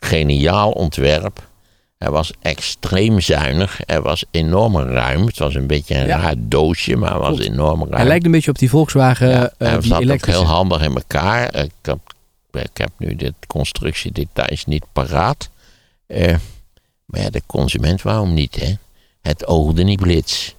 [0.00, 1.50] geniaal ontwerp.
[1.98, 3.80] Hij was extreem zuinig.
[3.86, 5.26] Er was enorm ruim.
[5.26, 6.20] Het was een beetje een Ja.
[6.20, 7.92] raar doosje, maar was enorm ruim.
[7.94, 10.82] Hij lijkt een beetje op die Volkswagen ja, eh, hij die zat ook heel handig
[10.82, 11.54] in elkaar.
[11.54, 11.98] Ik heb,
[12.52, 15.50] ik heb nu de constructiedetails niet paraat.
[16.06, 16.34] Eh,
[17.04, 18.72] maar ja, de consument, waarom niet, hè?
[19.20, 20.54] Het oogde niet blits.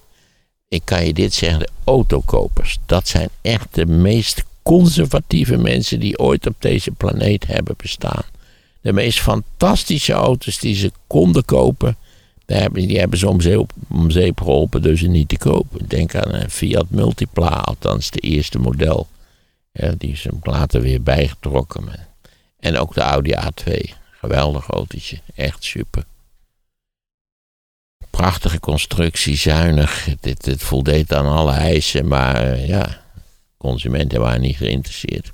[0.74, 6.18] Ik kan je dit zeggen, de autokopers, dat zijn echt de meest conservatieve mensen die
[6.18, 8.22] ooit op deze planeet hebben bestaan.
[8.80, 11.96] De meest fantastische auto's die ze konden kopen,
[12.46, 15.88] die hebben, die hebben ze om zeep, om zeep geholpen dus ze niet te kopen.
[15.88, 19.08] Denk aan een Fiat Multipla, althans de eerste model.
[19.98, 21.84] Die is hem later weer bijgetrokken.
[22.60, 23.72] En ook de Audi A2.
[24.10, 25.18] Geweldig autootje.
[25.34, 26.04] Echt super.
[28.16, 30.04] Prachtige constructie, zuinig.
[30.20, 33.00] Het, het voldeed aan alle eisen, maar eh, ja,
[33.56, 35.32] consumenten waren niet geïnteresseerd.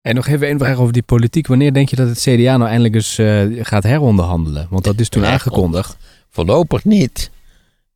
[0.00, 1.46] En nog even een vraag over die politiek.
[1.46, 4.66] Wanneer denk je dat het CDA nou eindelijk eens eh, gaat heronderhandelen?
[4.70, 5.96] Want dat is toen Heronder- aangekondigd.
[6.30, 7.30] Voorlopig niet.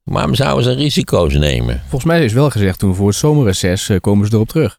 [0.02, 1.80] Waarom zouden ze risico's nemen?
[1.80, 4.78] Volgens mij is wel gezegd toen voor het zomerreces eh, komen ze erop terug.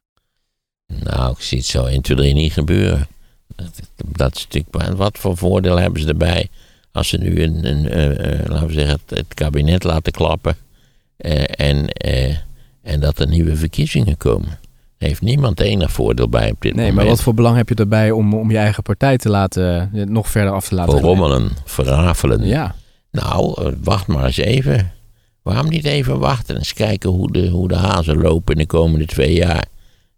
[0.87, 3.07] Nou, ik zie het zo 1, 2, 3 niet gebeuren.
[3.55, 6.49] Dat, dat is natuurlijk, wat voor voordeel hebben ze erbij
[6.97, 10.55] als ze nu een, een eh, eh, laten we zeggen, het, het kabinet laten klappen
[11.17, 11.87] eh, en,
[12.81, 14.59] en dat er nieuwe verkiezingen komen?
[14.97, 16.95] heeft niemand enig voordeel bij op dit Nee, moment.
[16.95, 20.29] maar wat voor belang heb je erbij om, om je eigen partij te laten, nog
[20.29, 20.93] verder af te laten?
[20.97, 22.45] Verrommelen, verrafelen.
[22.45, 22.75] Ja,
[23.11, 24.91] Nou, wacht maar eens even.
[25.41, 28.65] Waarom niet even wachten en eens kijken hoe de, hoe de hazen lopen in de
[28.65, 29.65] komende twee jaar?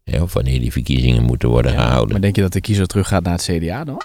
[0.04, 2.12] Ja, of wanneer die verkiezingen moeten worden gehouden.
[2.12, 4.02] maar denk je dat de kiezer teruggaat naar het CDA dan?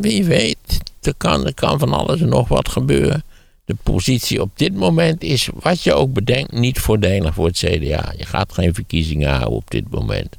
[0.00, 3.22] Wie weet, er kan, er kan van alles en nog wat gebeuren.
[3.64, 8.12] De positie op dit moment is, wat je ook bedenkt, niet voordelig voor het CDA.
[8.16, 10.36] Je gaat geen verkiezingen houden op dit moment.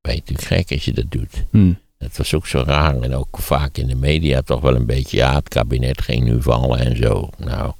[0.00, 1.44] Ben je natuurlijk gek als je dat doet.
[1.50, 1.72] Hm.
[1.98, 5.16] Het was ook zo raar en ook vaak in de media toch wel een beetje,
[5.16, 7.30] ja, het kabinet ging nu vallen en zo.
[7.38, 7.72] Nou,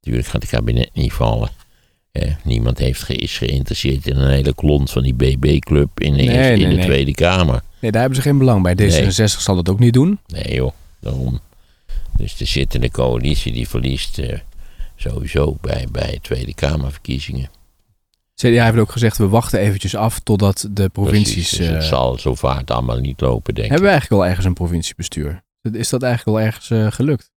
[0.00, 1.48] natuurlijk gaat het kabinet niet vallen.
[2.12, 6.26] Eh, niemand heeft ge- is geïnteresseerd in een hele klont van die BB-club in, Nee,
[6.26, 6.84] in nee, de nee.
[6.84, 7.62] Tweede Kamer.
[7.84, 8.74] Nee, daar hebben ze geen belang bij.
[8.74, 10.18] D66 zal dat ook niet doen.
[10.26, 11.40] Nee joh, daarom.
[12.16, 14.38] Dus de zittende coalitie die verliest eh,
[14.96, 17.50] sowieso bij, bij Tweede Kamerverkiezingen.
[18.34, 21.32] CDA heeft ook gezegd, we wachten eventjes af totdat de provincies...
[21.32, 23.72] Precies, dus het eh, zal zo vaart allemaal niet lopen, denk ik.
[23.72, 25.42] hebben we eigenlijk wel ergens een provinciebestuur?
[25.72, 27.30] Is dat eigenlijk wel ergens eh, gelukt?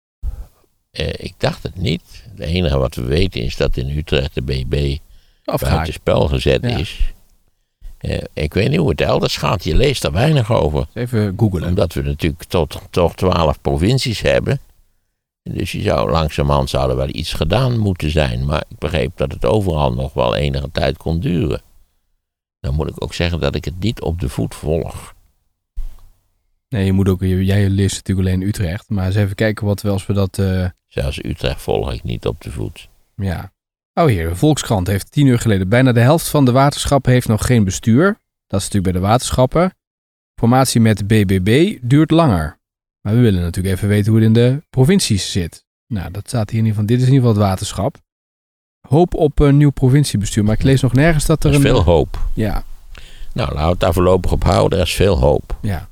[1.17, 2.03] Ik dacht het niet.
[2.31, 4.97] Het enige wat we weten is dat in Utrecht de BB
[5.45, 6.77] buitenspel gezet Ja.
[6.77, 7.14] is.
[8.05, 9.65] Eh, ik weet niet hoe het elders gaat.
[9.65, 10.87] Je leest er weinig over.
[10.95, 11.69] Even googelen.
[11.69, 14.61] Omdat we natuurlijk tot, toch twaalf provincies hebben.
[15.43, 18.45] Dus je zou langzamerhand zou er wel iets gedaan moeten zijn.
[18.45, 21.63] Maar ik begreep dat het overal nog wel enige tijd kon duren.
[22.61, 25.15] Dan moet ik ook zeggen dat ik het niet op de voet volg.
[26.69, 28.89] Nee, je moet ook, jij leest natuurlijk alleen Utrecht.
[28.89, 30.39] Maar eens even kijken wat we als we dat...
[30.39, 32.89] eh, Zelfs Utrecht volg ik niet op de voet.
[33.17, 33.53] Ja.
[33.95, 35.69] Oh hier, de Volkskrant heeft tien uur geleden.
[35.69, 38.07] Bijna de helft van de waterschappen heeft nog geen bestuur.
[38.47, 39.75] Dat is natuurlijk bij de waterschappen.
[40.41, 42.59] Formatie met BBB duurt langer.
[43.01, 45.65] Maar we willen natuurlijk even weten hoe het in de provincies zit.
[45.87, 46.87] Nou, dat staat hier in ieder geval.
[46.87, 47.97] Dit is in ieder geval het waterschap.
[48.89, 50.45] Hoop op een nieuw provinciebestuur.
[50.45, 51.71] Maar ik lees nog nergens dat er Er is een...
[51.71, 52.19] veel hoop.
[52.33, 52.65] Ja,
[53.33, 54.79] Nou, laten we het daar voorlopig op houden.
[54.79, 55.57] Er is veel hoop.
[55.63, 55.89] ja,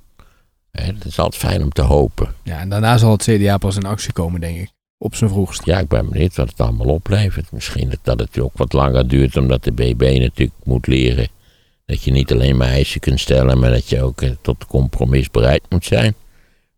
[0.71, 2.35] Het is altijd fijn om te hopen.
[2.43, 2.59] ja.
[2.59, 4.71] En daarna zal het CDA pas in actie komen, denk ik.
[5.03, 5.65] Op zijn vroegst.
[5.65, 7.53] Ja, ik ben benieuwd wat het allemaal oplevert.
[7.53, 11.29] Misschien dat- het ook wat langer duurt, omdat de BB natuurlijk moet leren.
[11.87, 15.31] Dat je niet alleen maar eisen kunt stellen, maar dat je ook eh, tot compromis
[15.31, 16.15] bereid moet zijn.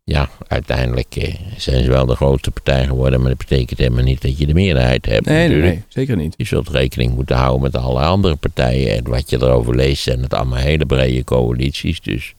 [0.04, 4.22] Ja, uiteindelijk eh, zijn ze wel de grootste partij geworden, maar dat betekent helemaal niet
[4.22, 5.26] dat je de meerderheid hebt.
[5.26, 5.74] Nee, nee, natuurlijk.
[5.74, 5.84] nee.
[5.88, 6.34] Zeker niet.
[6.36, 8.96] Je zult rekening moeten houden met alle andere partijen.
[8.96, 12.00] En wat je erover leest zijn het allemaal hele brede coalities.
[12.00, 12.34] Dus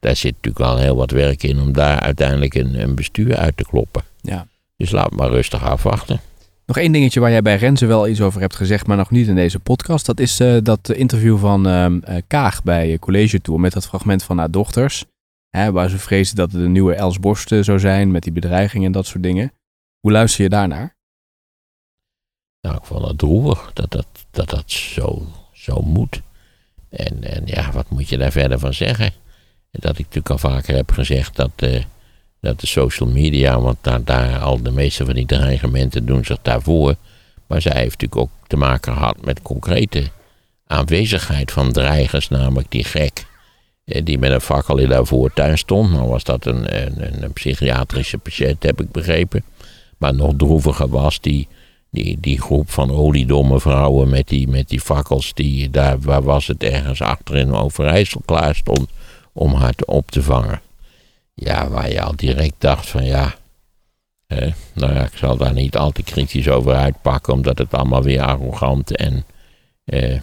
[0.00, 3.56] daar zit natuurlijk al heel wat werk in om daar uiteindelijk een, een bestuur uit
[3.56, 4.02] te kloppen.
[4.20, 4.46] Ja.
[4.78, 6.20] Dus laat maar rustig afwachten.
[6.66, 9.28] Nog één dingetje waar jij bij Renze wel iets over hebt gezegd, maar nog niet
[9.28, 10.06] in deze podcast.
[10.06, 13.86] Dat is eh, dat interview van ehm, eh, Kaag bij eh, College Tour met dat
[13.86, 15.04] fragment van haar dochters.
[15.48, 18.84] Hè, waar ze vrezen dat het de nieuwe Els Borst zou zijn met die bedreiging
[18.84, 19.52] en dat soort dingen.
[20.00, 20.96] Hoe luister je daarnaar?
[22.60, 26.22] Nou, ik vond het droevig dat dat, dat, dat zo, zo moet.
[26.88, 29.12] En, en ja, wat moet je daar verder van zeggen?
[29.70, 31.52] Dat ik natuurlijk al vaker heb gezegd dat,
[32.40, 36.38] dat de social media, want daar, daar al de meeste van die dreigementen doen zich
[36.42, 36.94] daarvoor.
[37.46, 40.02] Maar zij heeft natuurlijk ook te maken gehad met concrete
[40.66, 43.26] aanwezigheid van dreigers, namelijk die gek.
[43.84, 45.92] eh, Die met een fakkel in haar voortuin stond.
[45.92, 49.42] Nou was dat een, een, een psychiatrische patiënt, heb ik begrepen.
[49.98, 51.48] Maar nog droeviger was die,
[51.90, 55.34] die, die groep van oliedomme vrouwen met die, met die fakkels.
[55.34, 58.88] Die daar, waar was het ergens achter in Overijssel klaar stond
[59.32, 60.60] om haar te op te vangen.
[61.40, 63.34] Ja, waar je al direct dacht van ja.
[64.26, 68.02] eh, nou ja, ik zal daar niet al te kritisch over uitpakken, omdat het allemaal
[68.02, 69.24] weer arrogant en.
[69.84, 70.20] eh,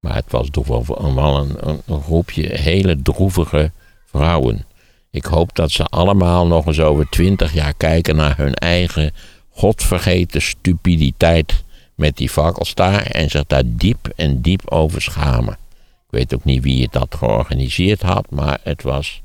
[0.00, 3.70] maar het was toch wel een, een, een groepje hele droevige
[4.04, 4.64] vrouwen.
[5.10, 9.12] Ik hoop dat ze allemaal nog eens over twintig jaar kijken naar hun eigen
[9.50, 11.64] godvergeten stupiditeit
[11.94, 15.56] met die fakkels daar en zich daar diep en diep over schamen.
[15.80, 19.22] Ik weet ook niet wie het dat georganiseerd had, maar het was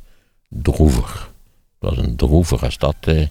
[0.51, 1.31] droevig.
[1.79, 2.63] Het was een droevig.
[2.63, 3.25] Als dat, eh,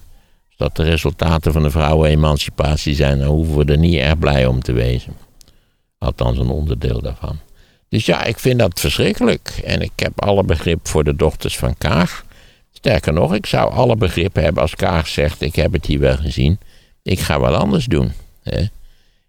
[0.73, 4.71] de resultaten van de vrouwenemancipatie zijn, dan hoeven we er niet erg blij om te
[4.71, 5.13] wezen.
[5.97, 7.39] Althans, een onderdeel daarvan.
[7.89, 9.61] Dus ja, ik vind dat verschrikkelijk.
[9.65, 12.25] En ik heb alle begrip voor de dochters van Kaag.
[12.71, 16.17] Sterker nog, ik zou alle begrip hebben als Kaag zegt: Ik heb het hier wel
[16.17, 16.59] gezien.
[17.03, 18.11] Ik ga wat anders doen.
[18.43, 18.63] Hè?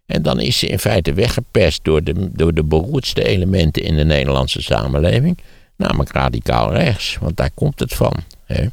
[0.07, 4.05] En dan is ze in feite weggepest door de, door de beroerdste elementen in de
[4.05, 5.39] Nederlandse samenleving.
[5.77, 8.15] Namelijk radicaal rechts, want daar komt het van.
[8.45, 8.67] Hè?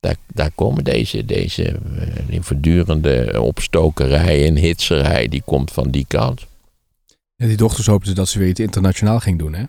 [0.00, 6.04] Daar, daar komen deze, deze eh, die voortdurende opstokerij en hitserij, die komt van die
[6.08, 6.46] kant.
[7.36, 9.64] En die dochters hoopten dat ze weer iets internationaal ging doen, hè?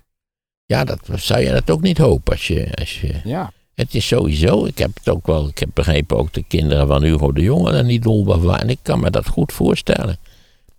[0.66, 3.52] Ja, dat zou je dat ook niet hopen als je, als je Ja.
[3.74, 7.04] Het is sowieso, ik heb het ook wel, ik heb begrepen ook de kinderen van
[7.04, 8.58] Hugo de Jonge daar niet dol van.
[8.58, 10.18] En ik kan me dat goed voorstellen.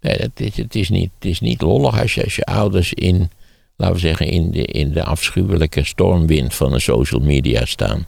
[0.00, 2.92] Nee, dat is, het, is niet, het is niet lollig als je, als je ouders
[2.92, 3.30] in,
[3.76, 8.06] laten we zeggen, in de, in de afschuwelijke stormwind van de social media staan.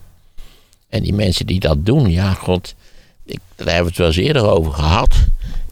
[0.89, 2.75] En die mensen die dat doen, ja, god,
[3.25, 5.15] ik, daar hebben we het wel eens eerder over gehad.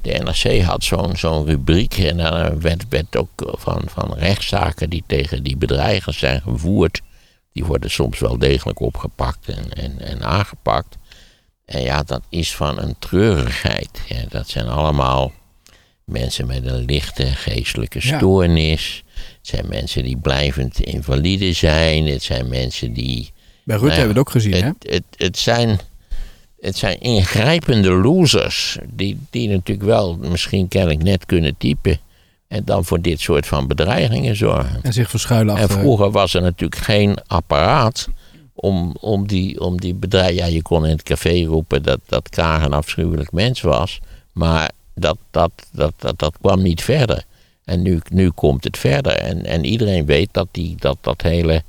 [0.01, 5.03] De NRC had zo'n zo'n rubriek en daar werd, werd ook van, van rechtszaken die
[5.07, 7.01] tegen die bedreigers zijn gevoerd.
[7.53, 10.97] Die worden soms wel degelijk opgepakt en, en, en aangepakt.
[11.65, 13.89] En ja, dat is van een treurigheid.
[14.07, 15.31] Ja, dat zijn allemaal
[16.03, 19.03] mensen met een lichte geestelijke stoornis.
[19.37, 22.05] Het zijn mensen die blijvend invalide zijn.
[22.05, 23.31] Het zijn mensen die.
[23.63, 24.67] Bij Rutte ja, hebben we het ook gezien, hè?
[24.67, 25.79] Het, het, het, zijn,
[26.59, 28.77] het zijn ingrijpende losers.
[28.93, 31.99] Die, die natuurlijk wel misschien kennelijk net kunnen typen.
[32.47, 34.79] En dan voor dit soort van bedreigingen zorgen.
[34.81, 35.79] En zich verschuilen En achter...
[35.79, 38.07] vroeger was er natuurlijk geen apparaat
[38.53, 39.95] om, om die, om die.
[40.09, 43.99] Ja, je kon in het café roepen dat, dat Kaag een afschuwelijk mens was.
[44.31, 47.23] Maar dat, dat, dat, dat, dat kwam niet verder.
[47.65, 49.11] En nu, nu komt het verder.
[49.11, 51.63] En, en iedereen weet dat die, dat, dat hele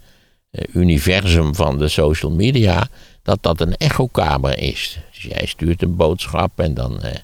[0.51, 2.89] eh, universum van de social media...
[3.23, 4.99] dat dat een echokamer is.
[5.13, 7.03] Dus jij stuurt een boodschap en dan...
[7.03, 7.15] eh,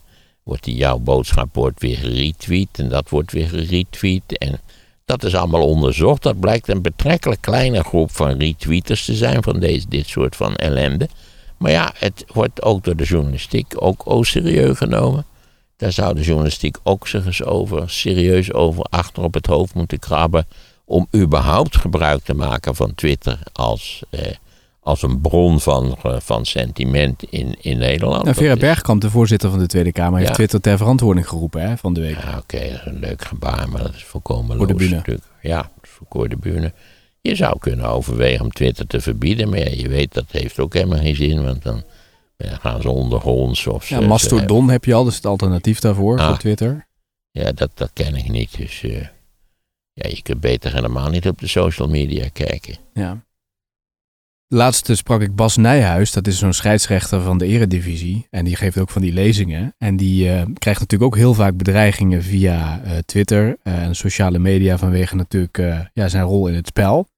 [0.43, 4.39] wordt die, jouw boodschap wordt weer geretweet en dat wordt weer geretweet.
[4.39, 4.61] En
[5.05, 6.23] dat is allemaal onderzocht.
[6.23, 10.55] Dat blijkt een betrekkelijk kleine groep van retweeters te zijn van deze, dit soort van
[10.57, 11.09] ellende.
[11.59, 15.25] Maar ja, het wordt ook door de journalistiek ook, ook serieus genomen.
[15.83, 19.99] Daar zou de journalistiek ook zich eens over, serieus over achter op het hoofd moeten
[19.99, 20.47] krabben.
[20.85, 24.21] Om überhaupt gebruik te maken van Twitter als, eh,
[24.81, 28.25] als een bron van, eh, van sentiment in, in Nederland.
[28.25, 30.35] Nou, Vera Bergkamp, de voorzitter van de Tweede Kamer, heeft Ja.
[30.35, 32.19] Twitter ter verantwoording geroepen hè, van de week.
[32.23, 35.27] Ja, oké, dat is een leuk gebaar, maar dat is volkomen Voor de loos natuurlijk.
[35.43, 36.73] Ja, voor de bühne.
[37.21, 40.75] Je zou kunnen overwegen om Twitter te verbieden, maar ja, je weet dat heeft ook
[40.75, 41.83] helemaal geen zin, want dan
[42.43, 46.29] gaan ze ondergronds of Ja, ze- Mastodon heb je al, dus het alternatief daarvoor, Ah.
[46.29, 46.87] voor Twitter.
[47.33, 49.01] ze- ja, dat, dat ken ik niet, dus eh,
[49.93, 52.77] ja, je kunt beter helemaal niet op de social media kijken.
[52.95, 53.25] Ja.
[54.49, 58.27] Laatst sprak ik Bas Nijhuis, dat is zo'n scheidsrechter van de eredivisie.
[58.31, 59.75] En die geeft ook van die lezingen.
[59.79, 64.79] En die eh, krijgt natuurlijk ook heel vaak bedreigingen via eh, Twitter en sociale media
[64.79, 65.57] vanwege natuurlijk
[65.95, 67.09] ja, zijn rol in het spel.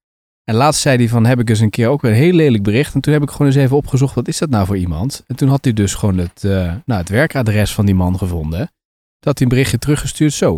[0.45, 2.93] En laatst zei hij van, heb ik eens een keer ook een heel lelijk bericht.
[2.93, 5.23] En toen heb ik gewoon eens even opgezocht, wat is dat nou voor iemand?
[5.27, 8.59] En toen had hij dus gewoon het, eh, nou, het werkadres van die man gevonden.
[8.59, 8.67] Toen
[9.19, 10.55] had hij een berichtje teruggestuurd, zo.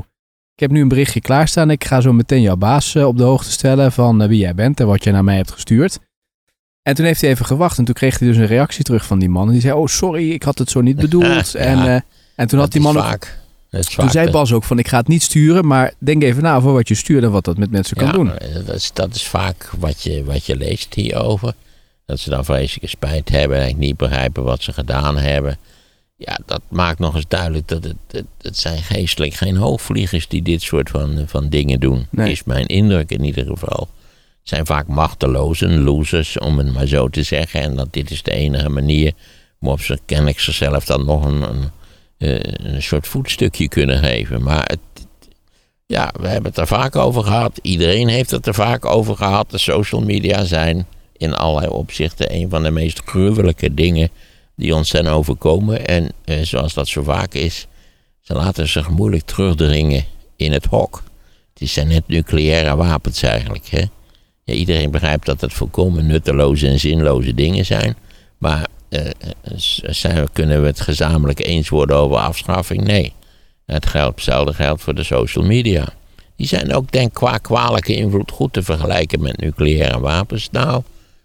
[0.54, 1.69] Ik heb nu een berichtje klaarstaan.
[1.69, 4.56] Ik ga zo meteen jouw baas eh, op de hoogte stellen van eh, wie jij
[4.56, 6.00] bent en wat je naar mij hebt gestuurd.
[6.82, 9.19] En toen heeft hij even gewacht en toen kreeg hij dus een reactie terug van
[9.19, 9.45] die man.
[9.45, 11.52] En die zei, oh sorry, ik had het zo niet bedoeld.
[11.52, 11.60] Ja.
[11.60, 12.04] en,
[12.36, 13.19] en toen had Dat die man ook.
[13.19, 13.30] Dat
[13.86, 16.74] toen zei Bas ook van, ik ga het niet sturen, maar denk even na over
[16.74, 18.32] wat je stuurt en wat dat met mensen kan ja, doen.
[18.66, 21.54] Dat is, dat is vaak wat je, wat je leest hierover.
[22.06, 25.58] Dat ze dan vreselijke spijt hebben en niet begrijpen wat ze gedaan hebben.
[26.16, 30.42] Ja, dat maakt nog eens duidelijk dat het, het, het zijn geestelijk geen hoogvliegers die
[30.42, 32.08] dit soort van, van dingen doen.
[32.10, 32.32] Nee.
[32.32, 33.88] Is mijn indruk in ieder geval.
[34.40, 37.62] Het zijn vaak machtelozen, losers, om het maar zo te zeggen.
[37.62, 39.13] En dat dit is de enige manier
[39.60, 41.72] waarop ze kennelijk zichzelf dan nog een, een,
[42.18, 44.44] een soort voetstukje kunnen geven.
[44.44, 45.08] Maar het,
[45.86, 47.60] ja, we hebben het er vaak over gehad.
[47.62, 49.52] Iedereen heeft het er vaak over gehad.
[49.52, 54.10] De social media zijn in allerlei opzichten een van de meest gruwelijke dingen
[54.56, 55.88] die ons zijn overkomen.
[55.88, 57.68] En eh, zoals dat zo vaak is,
[58.22, 60.04] ze laten zich moeilijk terugdringen
[60.36, 61.04] in het hok.
[61.58, 63.66] Het zijn net nucleaire wapens eigenlijk.
[63.68, 63.84] Hè?
[64.44, 67.96] Ja, iedereen begrijpt dat het volkomen nutteloze en zinloze dingen zijn.
[68.38, 68.77] Maar eh, eh,
[69.86, 72.84] zijn we, kunnen we het gezamenlijk eens worden over afschaffing?
[72.84, 73.13] Nee.
[73.65, 75.88] Het geldt, hetzelfde geldt voor de social media.
[76.36, 80.50] Die zijn ook, denk ik, qua kwalijke invloed goed te vergelijken met nucleaire wapens.
[80.52, 80.84] Nou,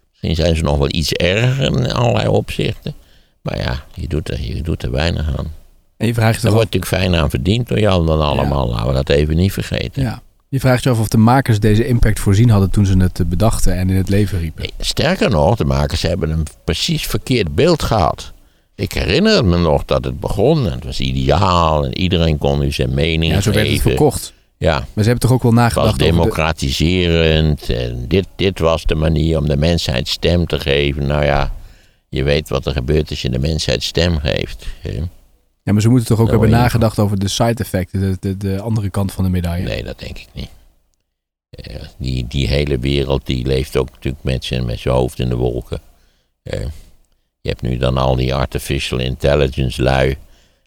[0.09, 2.93] misschien zijn ze nog wel iets erger in allerlei opzichten.
[3.41, 5.53] Maar ja, je doet er, je doet er weinig aan.
[5.97, 8.69] En je vraagt Er wordt natuurlijk fijn aan verdiend door jou dan allemaal.
[8.69, 10.01] Laten we dat even niet vergeten.
[10.03, 10.21] ja,
[10.53, 13.25] je vraagt je af of de makers deze impact voorzien hadden toen ze het eh,
[13.25, 14.61] bedachten en in het leven riepen.
[14.61, 18.31] Nee, sterker nog, de makers hebben een precies verkeerd beeld gehad.
[18.75, 20.65] Ik herinner me nog dat het begon.
[20.65, 23.89] en Het was ideaal en iedereen kon nu zijn mening Ja, zo werd het geven.
[23.91, 24.33] verkocht.
[24.57, 27.69] Ja, Maar ze hebben toch ook wel het was nagedacht de, democratiserend.
[27.69, 31.07] En dit, dit was de manier om de mensheid stem te geven.
[31.07, 31.53] Nou ja,
[32.09, 34.65] je weet wat er gebeurt als je de mensheid stem geeft.
[34.81, 34.99] hè.
[35.63, 38.61] Ja, maar ze moeten toch ook hebben nagedacht over de side effecten, de, de, de
[38.61, 39.67] andere kant van de medaille.
[39.67, 40.49] Nee, dat denk ik niet.
[41.49, 45.29] Eh, die, die hele wereld die leeft ook natuurlijk met zijn, met zijn hoofd in
[45.29, 45.81] de wolken.
[46.43, 46.59] Eh,
[47.41, 50.17] je hebt nu dan al die artificial intelligence lui.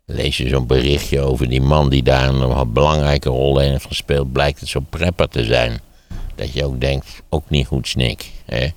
[0.05, 4.33] Lees je zo'n berichtje over die man die daar een belangrijke rol in heeft gespeeld.
[4.33, 5.81] Blijkt het zo'n prepper te zijn.
[6.35, 8.31] Dat je ook denkt, ook niet goed snik.
[8.45, 8.69] Hè?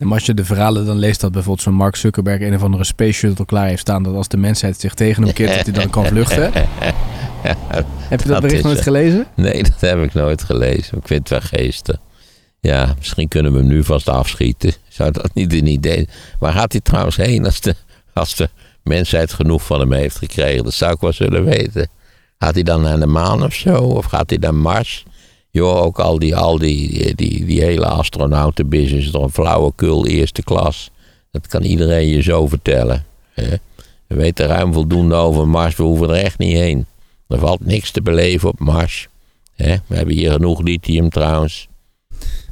[0.00, 2.84] En als je de verhalen dan leest dat bijvoorbeeld zo'n Mark Zuckerberg een of andere
[2.84, 5.74] space shuttle klaar heeft staan, dat als de mensheid zich tegen hem keert, dat hij
[5.74, 6.52] dan kan vluchten.
[7.42, 7.56] heb
[8.10, 9.26] je dat, Dat bericht nooit gelezen?
[9.34, 10.98] Nee, dat heb ik nooit gelezen.
[10.98, 11.96] Ik vind het wel geestig.
[12.60, 14.72] Ja, misschien kunnen we hem nu vast afschieten.
[14.88, 16.08] Zou dat niet een idee
[16.38, 17.74] Waar gaat hij trouwens heen als de,
[18.12, 18.48] als de
[18.82, 20.64] mensheid genoeg van hem heeft gekregen?
[20.64, 21.88] Dat zou ik wel zullen weten.
[22.38, 23.76] Gaat hij dan naar de maan of zo?
[23.76, 25.04] Of gaat hij naar Mars?
[25.50, 30.42] Joh, ook al die, al die, die, die, hele astronautenbusiness, is toch een flauwekul eerste
[30.42, 30.90] klas.
[31.30, 33.04] Dat kan iedereen je zo vertellen.
[33.32, 33.54] Hè?
[34.06, 36.86] We weten ruim voldoende over Mars, we hoeven er echt niet heen.
[37.28, 39.08] Er valt niks te beleven op Mars.
[39.54, 39.76] Hè?
[39.86, 41.68] We hebben hier genoeg lithium trouwens.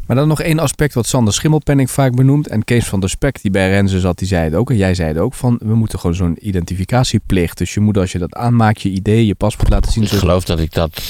[0.06, 2.48] Maar dan nog één aspect wat Sander Schimmelpenning vaak benoemt.
[2.48, 4.70] En Kees van der Spek, die bij Renze zat, die zei het ook.
[4.70, 5.34] En jij zei het ook.
[5.34, 7.58] Van, we moeten gewoon zo'n identificatieplicht.
[7.58, 10.02] Dus je moet als je dat aanmaakt, je idee, je paspoort laten zien.
[10.02, 11.02] Ik geloof dat ik dat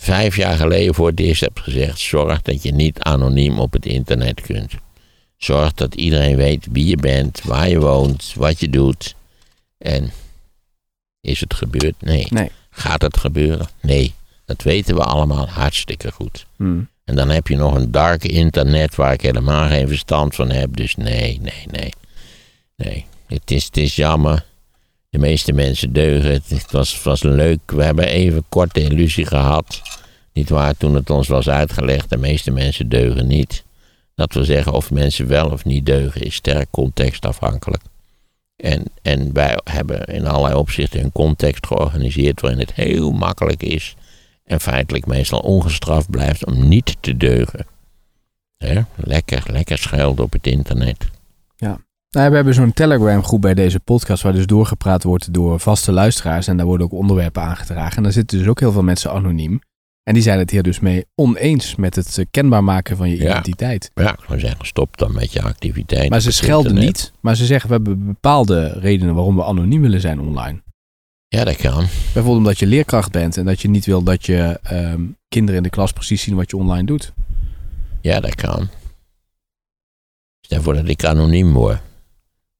[0.00, 1.98] vijf jaar geleden voor het eerst heb gezegd.
[1.98, 4.72] Zorg dat je niet anoniem op het internet kunt.
[5.36, 9.14] Zorg dat iedereen weet wie je bent, waar je woont, wat je doet.
[9.78, 10.10] En
[11.20, 11.94] is het gebeurd?
[12.00, 12.26] Nee.
[12.30, 12.50] Nee.
[12.70, 13.68] Gaat het gebeuren?
[13.80, 14.14] Nee.
[14.44, 16.46] Dat weten we allemaal hartstikke goed.
[16.56, 16.88] Hmm.
[17.04, 20.76] En dan heb je nog een dark internet waar ik helemaal geen verstand van heb.
[20.76, 21.92] Dus nee, nee, nee.
[22.76, 23.06] Nee.
[23.26, 24.44] Het is, het is jammer.
[25.10, 26.32] De meeste mensen deugen.
[26.32, 27.60] Het, was, was leuk.
[27.66, 29.82] We hebben even kort de illusie gehad.
[30.32, 32.10] Niet waar, toen het ons was uitgelegd.
[32.10, 33.64] De meeste mensen deugen niet.
[34.14, 37.82] Dat wil zeggen, of mensen wel of niet deugen, is sterk contextafhankelijk.
[38.56, 43.94] En, en wij hebben in allerlei opzichten een context georganiseerd waarin het heel makkelijk is
[44.44, 47.66] en feitelijk meestal ongestraft blijft om niet te deugen.
[48.56, 48.82] Hè?
[48.96, 51.10] Lekker, lekker schelden op het internet.
[52.10, 55.92] Nou, we hebben zo'n Telegram groep bij deze podcast waar dus doorgepraat wordt door vaste
[55.92, 56.46] luisteraars.
[56.46, 57.96] En daar worden ook onderwerpen aangedragen.
[57.96, 59.60] En daar zitten dus ook heel veel mensen anoniem.
[60.02, 63.16] En die zijn het hier dus mee oneens met het eh, kenbaar maken van je
[63.16, 63.30] Ja.
[63.30, 63.90] identiteit.
[63.94, 66.10] Ja, zou zeggen, stop dan met je activiteit.
[66.10, 66.94] Maar ze schelden internet.
[66.96, 67.12] niet.
[67.20, 70.62] Maar ze zeggen we hebben bepaalde redenen waarom we anoniem willen zijn online.
[71.28, 71.78] Ja, dat kan.
[71.78, 75.62] Bijvoorbeeld omdat je leerkracht bent en dat je niet wil dat je ehm, kinderen in
[75.62, 77.12] de klas precies zien wat je online doet.
[78.00, 78.68] Ja, dat kan.
[80.40, 81.80] Stel voor dat ik anoniem word.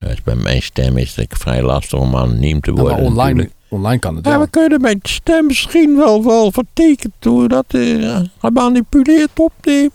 [0.06, 2.92] Dus bij mijn stem is het vrij lastig om anoniem te worden.
[2.96, 3.54] maar online, natuurlijk.
[3.68, 4.40] online kan het Ja, wel.
[4.40, 9.90] we kunnen mijn stem misschien wel, wel vertekend hoe dat eh, gemanipuleerd opnemen.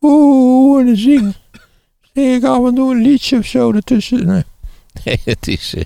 [0.00, 1.34] Oeh, en dan zing.
[2.14, 4.26] Zing ik af en toe een liedje of zo ertussen.
[5.04, 5.82] Nee, het is, eh,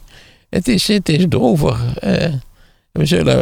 [0.51, 1.97] het is, het is droevig.
[1.97, 2.33] eh.
[2.93, 3.37] we, zullen,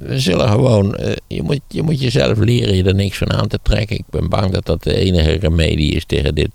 [0.00, 3.58] we zullen gewoon, je, moet, je moet jezelf leren je er niks van aan te
[3.62, 3.96] trekken.
[3.96, 6.50] Ik ben bang dat dat de enige remedie is tegen dit.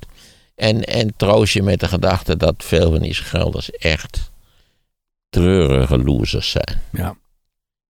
[0.60, 4.32] En, en troost je met de gedachte dat veel van die schelders echt
[5.30, 6.82] treurige losers zijn.
[6.91, 7.17] Ja.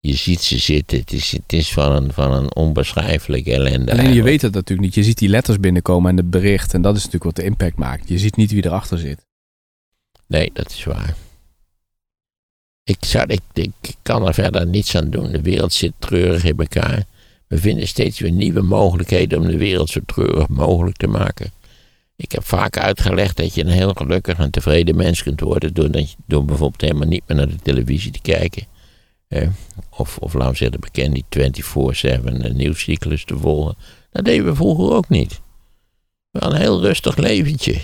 [0.00, 0.98] Je ziet ze zitten.
[0.98, 3.92] Het is, het is van, een, van een onbeschrijfelijke ellende.
[3.92, 4.94] Alleen je weet het natuurlijk niet.
[4.94, 6.74] Je ziet die letters binnenkomen en het bericht.
[6.74, 8.08] En dat is natuurlijk wat de impact maakt.
[8.08, 9.26] Je ziet niet wie erachter zit.
[10.26, 11.16] Nee, dat is waar.
[12.84, 15.32] Ik, zou, ik, ik kan er verder niets aan doen.
[15.32, 17.04] De wereld zit treurig in elkaar.
[17.46, 21.50] We vinden steeds weer nieuwe mogelijkheden om de wereld zo treurig mogelijk te maken.
[22.16, 25.90] Ik heb vaak uitgelegd dat je een heel gelukkig en tevreden mens kunt worden door,
[25.90, 28.66] dat je, door bijvoorbeeld helemaal niet meer naar de televisie te kijken.
[29.28, 29.48] Eh,
[29.90, 31.24] of, of laten we zeggen, bekend die
[32.50, 33.76] 24-7 nieuwscyclus te volgen.
[34.10, 35.40] Dat deden we vroeger ook niet.
[36.30, 37.80] Wel een heel rustig leventje.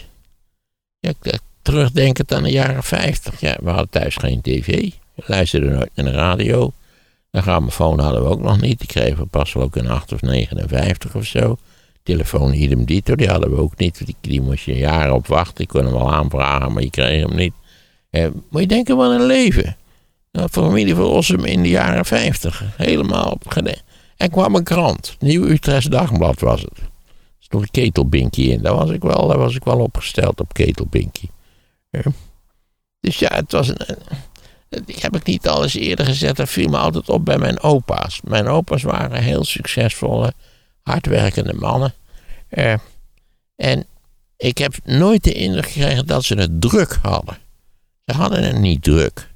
[1.01, 3.41] Ja, ik- terugdenkend aan de jaren 50.
[3.41, 4.91] Ja, we hadden thuis geen tv.
[5.15, 6.73] We luisterden nooit naar de radio.
[7.31, 8.79] Een grammofoon hadden we ook nog niet.
[8.79, 11.57] Die kregen we pas wel ook in 8 of 59 of zo.
[12.03, 14.07] Telefoon idem dito, die hadden we ook niet.
[14.07, 15.55] Die, die moest je jaren op wachten.
[15.65, 17.53] Je kon hem wel aanvragen, maar je kreeg hem niet.
[18.11, 19.77] Eh, moet je denken wat een leven.
[20.33, 22.63] Nou, familie van Rossum in de jaren 50.
[22.77, 23.55] Helemaal op
[24.17, 25.17] En kwam een krant.
[25.19, 26.79] Nieuw Utrechts Dagblad was het.
[26.79, 26.89] Er
[27.39, 28.63] stond een ketelbinkie in.
[28.63, 31.31] Daar was ik wel, daar was ik wel opgesteld op ketelbinkie.
[33.01, 33.81] Dus ja, het was een.
[33.81, 33.97] een-
[34.87, 36.37] Ik heb ik niet al eens eerder gezet.
[36.37, 38.21] Dat viel me altijd op bij mijn opa's.
[38.25, 40.33] Mijn opa's waren heel succesvolle,
[40.83, 41.95] hardwerkende mannen.
[42.49, 42.75] Eh,
[43.57, 43.87] en
[44.37, 47.39] ik heb nooit de indruk gekregen dat ze het druk hadden.
[48.07, 49.31] Ze hadden het niet druk.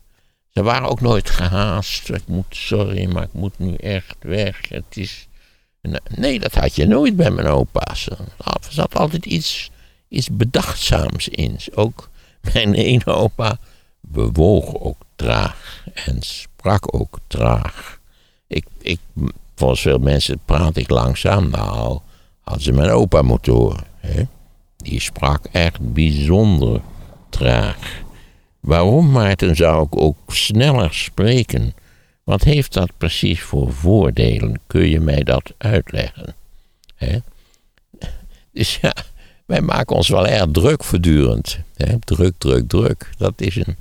[0.49, 2.09] Ze waren ook nooit gehaast.
[2.09, 4.69] Ik moet, sorry, maar ik moet nu echt weg.
[4.69, 5.29] Het is.
[6.15, 8.09] Nee, dat had je nooit bij mijn opa's.
[8.09, 8.19] Er
[8.69, 9.71] zat altijd iets,
[10.09, 11.59] iets bedachtzaams in.
[11.75, 12.11] Ook
[12.53, 13.59] mijn ene opa
[14.01, 18.01] bewoog ook traag en sprak ook traag.
[18.47, 18.99] Ik, ik,
[19.57, 21.51] volgens veel mensen praat ik langzaam.
[21.51, 21.99] Nou,
[22.41, 23.85] had ze mijn opa moeten horen.
[23.97, 24.23] Hè?
[24.77, 26.81] Die sprak echt bijzonder
[27.29, 27.77] traag.
[28.61, 31.75] Waarom, Maarten, zou ik ook sneller spreken?
[32.25, 34.61] Wat heeft dat precies voor voordelen?
[34.67, 36.35] Kun je mij dat uitleggen?
[36.95, 37.19] Hè?
[38.53, 38.95] Dus ja,
[39.47, 41.59] wij maken ons wel erg druk voortdurend.
[42.05, 43.11] Druk, druk, druk.
[43.19, 43.77] Dat is een.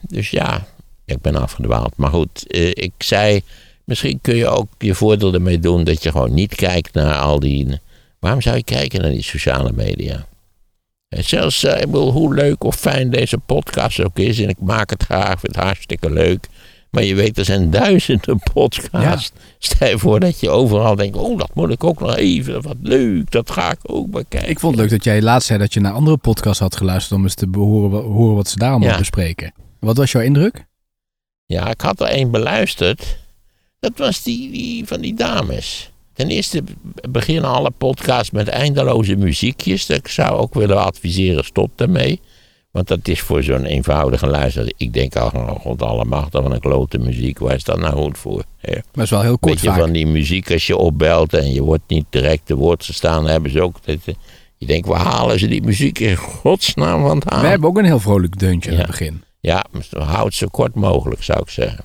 [0.00, 0.66] Dus ja,
[1.04, 1.96] ik ben afgedwaald.
[1.96, 3.42] Maar goed, eh, ik zei.
[3.86, 7.40] Misschien kun je ook je voordeel ermee doen dat je gewoon niet kijkt naar al
[7.40, 7.78] die.
[8.18, 10.26] Waarom zou je kijken naar die sociale media?
[11.08, 14.40] En zelfs, eh, ik bedoel, hoe leuk of fijn deze podcast ook is.
[14.40, 16.46] En ik maak het graag, vind het hartstikke leuk.
[16.90, 19.32] Maar je weet, er zijn duizenden podcasts.
[19.58, 22.62] Stel je voor dat je overal denkt: oh, dat moet ik ook nog even.
[22.62, 24.50] Wat leuk, dat ga ik ook bekijken.
[24.50, 27.18] Ik vond het leuk dat jij laatst zei dat je naar andere podcasts had geluisterd
[27.18, 28.98] om eens te behoren, horen wat ze daar allemaal Ja.
[28.98, 29.52] bespreken.
[29.80, 30.64] Wat was jouw indruk?
[31.46, 33.18] Ja, ik had er één beluisterd.
[33.80, 35.90] Dat was die, die van die dames.
[36.12, 36.62] Ten eerste
[37.10, 39.88] beginnen alle podcasts met eindeloze muziekjes.
[39.88, 42.20] Ik zou ook willen adviseren, stop daarmee.
[42.70, 44.70] Want dat is voor zo'n eenvoudige luisteraar.
[44.76, 47.38] Ik denk al, oh god allemachtig, van een klote muziek.
[47.38, 48.44] Waar is dat nou goed voor?
[48.56, 48.70] hè?
[48.72, 49.78] Maar het is wel heel kort Weet je, vaak.
[49.78, 53.50] van die muziek als je opbelt en je wordt niet direct te woord gestaan, hebben
[53.50, 53.76] ze ook.
[53.84, 54.14] Dat, eh,
[54.56, 57.40] je denkt, waar halen ze die muziek in godsnaam vandaan?
[57.40, 58.82] We hebben ook een heel vrolijk deuntje aan Ja.
[58.82, 59.22] het begin.
[59.40, 61.84] Ja, houd het zo kort mogelijk, zou ik zeggen.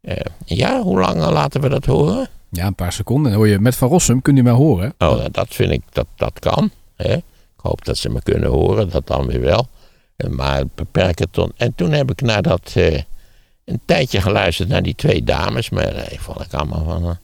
[0.00, 2.28] Eh, ja, hoe lang eh, laten we dat horen?
[2.50, 3.32] Ja, een paar seconden.
[3.32, 4.94] Hoor je met Van Rossum, kun je maar horen.
[4.98, 6.70] Oh, nou, dat vind ik, dat, dat kan.
[6.96, 7.12] Hè?
[7.14, 7.22] Ik
[7.56, 9.68] hoop dat ze me kunnen horen, dat dan weer wel.
[10.16, 11.52] Eh, Maar beperk het tot...
[11.56, 12.72] En toen heb ik naar dat...
[12.74, 13.02] eh,
[13.64, 15.70] een tijdje geluisterd naar die twee dames.
[15.70, 17.18] Maar eh, vond ik allemaal van een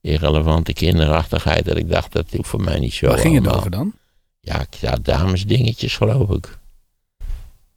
[0.00, 1.64] irrelevante kinderachtigheid.
[1.64, 3.58] Dat ik dacht, dat hoeft voor mij niet zo Waar ging het allemaal.
[3.58, 3.92] over dan?
[4.40, 6.58] Ja, ik- ja, damesdingetjes geloof ik.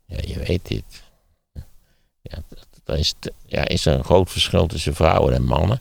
[0.06, 0.84] Ja, je weet dit.
[2.22, 3.14] Ja, dat- er is,
[3.46, 5.80] ja, is er een groot verschil tussen vrouwen en mannen?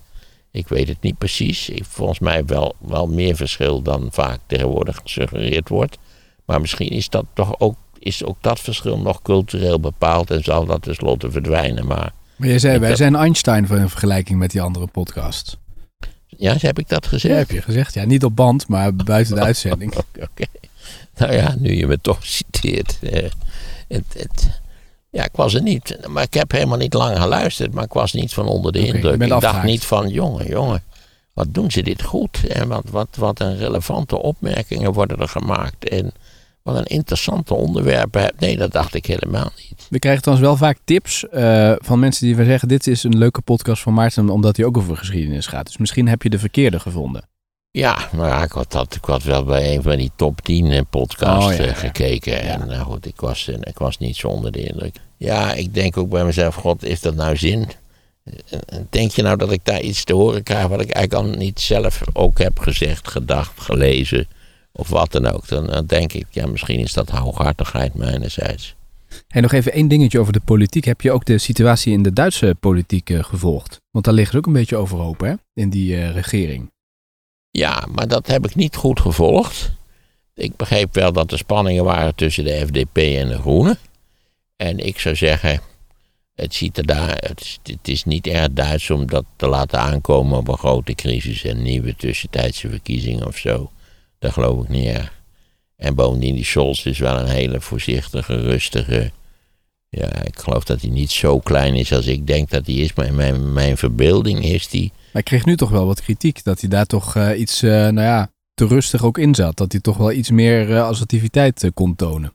[0.50, 1.68] Ik weet het niet precies.
[1.68, 5.98] Ik, volgens mij wel, wel meer verschil dan vaak tegenwoordig gesuggereerd wordt.
[6.44, 10.66] Maar misschien is, dat toch ook, is ook dat verschil nog cultureel bepaald en zal
[10.66, 11.86] dat tenslotte verdwijnen.
[11.86, 15.56] Maar Maar jij zei, wij zijn Einstein voor in vergelijking met die andere podcasts.
[16.26, 17.38] ja, heb ik dat Ja, gezegd?
[17.38, 17.94] heb je gezegd.
[17.94, 19.94] Ja, niet op band, maar buiten de uitzending.
[19.96, 20.44] Oké.
[21.16, 22.98] Nou ja, nu je me toch citeert.
[23.02, 23.30] eh,
[23.88, 24.60] het, het,
[25.12, 25.98] ja, ik was er niet.
[26.08, 27.74] Maar ik heb helemaal niet lang geluisterd.
[27.74, 29.22] Maar ik was niet van onder de indruk.
[29.22, 29.66] Ik dacht afgehaakt.
[29.66, 30.82] niet van, jongen, jongen.
[31.32, 32.46] Wat doen ze dit goed?
[32.46, 35.88] En wat, wat, wat een relevante opmerkingen worden er gemaakt.
[35.88, 36.12] En
[36.62, 38.32] wat een interessante onderwerpen.
[38.38, 39.86] Nee, dat dacht ik helemaal niet.
[39.90, 42.68] We krijgen trouwens wel vaak tips eh, van mensen die we zeggen...
[42.68, 45.66] dit is een leuke podcast van Maarten, omdat hij ook over geschiedenis gaat.
[45.66, 47.28] Dus misschien heb je de verkeerde gevonden.
[47.74, 50.80] Ja, maar ik, had dat, ik had wel bij een van die top 10 eh,
[50.90, 51.74] podcasts Oh, ja, eh, ja.
[51.74, 52.40] gekeken.
[52.40, 54.96] En nou goed, ik was, eh, ik was niet zo onder de indruk.
[55.16, 57.68] Ja, ik denk ook bij mezelf, god, is dat nou zin?
[58.90, 61.60] Denk je nou dat ik daar iets te horen krijg wat ik eigenlijk al niet
[61.60, 64.26] zelf ook heb gezegd, gedacht, gelezen
[64.72, 65.48] of wat dan ook?
[65.48, 68.74] Dan, dan denk ik, ja, misschien is dat hooghartigheid mijnerzijds.
[69.28, 70.84] En nog even één dingetje over de politiek.
[70.84, 73.80] Heb je ook de situatie in de Duitse politiek gevolgd?
[73.90, 75.32] Want daar liggen ze ook een beetje overhoop, hè?
[75.54, 76.71] In die eh, regering.
[77.52, 79.70] Ja, maar dat heb ik niet goed gevolgd.
[80.34, 83.78] Ik begreep wel dat er spanningen waren tussen de FDP en de Groenen.
[84.56, 85.60] En ik zou zeggen,
[86.34, 90.48] het, ziet er daar, het, is- niet erg Duits om dat te laten aankomen op
[90.48, 93.70] een grote crisis en nieuwe tussentijdse verkiezingen of zo.
[94.18, 95.20] Dat geloof ik niet erg.
[95.76, 99.10] En bovendien, die Scholz is wel een hele voorzichtige, rustige.
[99.88, 102.92] Ja, ik geloof dat hij niet zo klein is als ik denk dat hij is.
[102.94, 106.44] Maar in mijn, mijn verbeelding is die Maar ik kreeg nu toch wel wat kritiek.
[106.44, 109.56] Dat hij daar toch eh, iets, eh, nou ja, te rustig ook in zat.
[109.56, 112.32] Dat hij toch wel iets meer eh, assertiviteit kon tonen.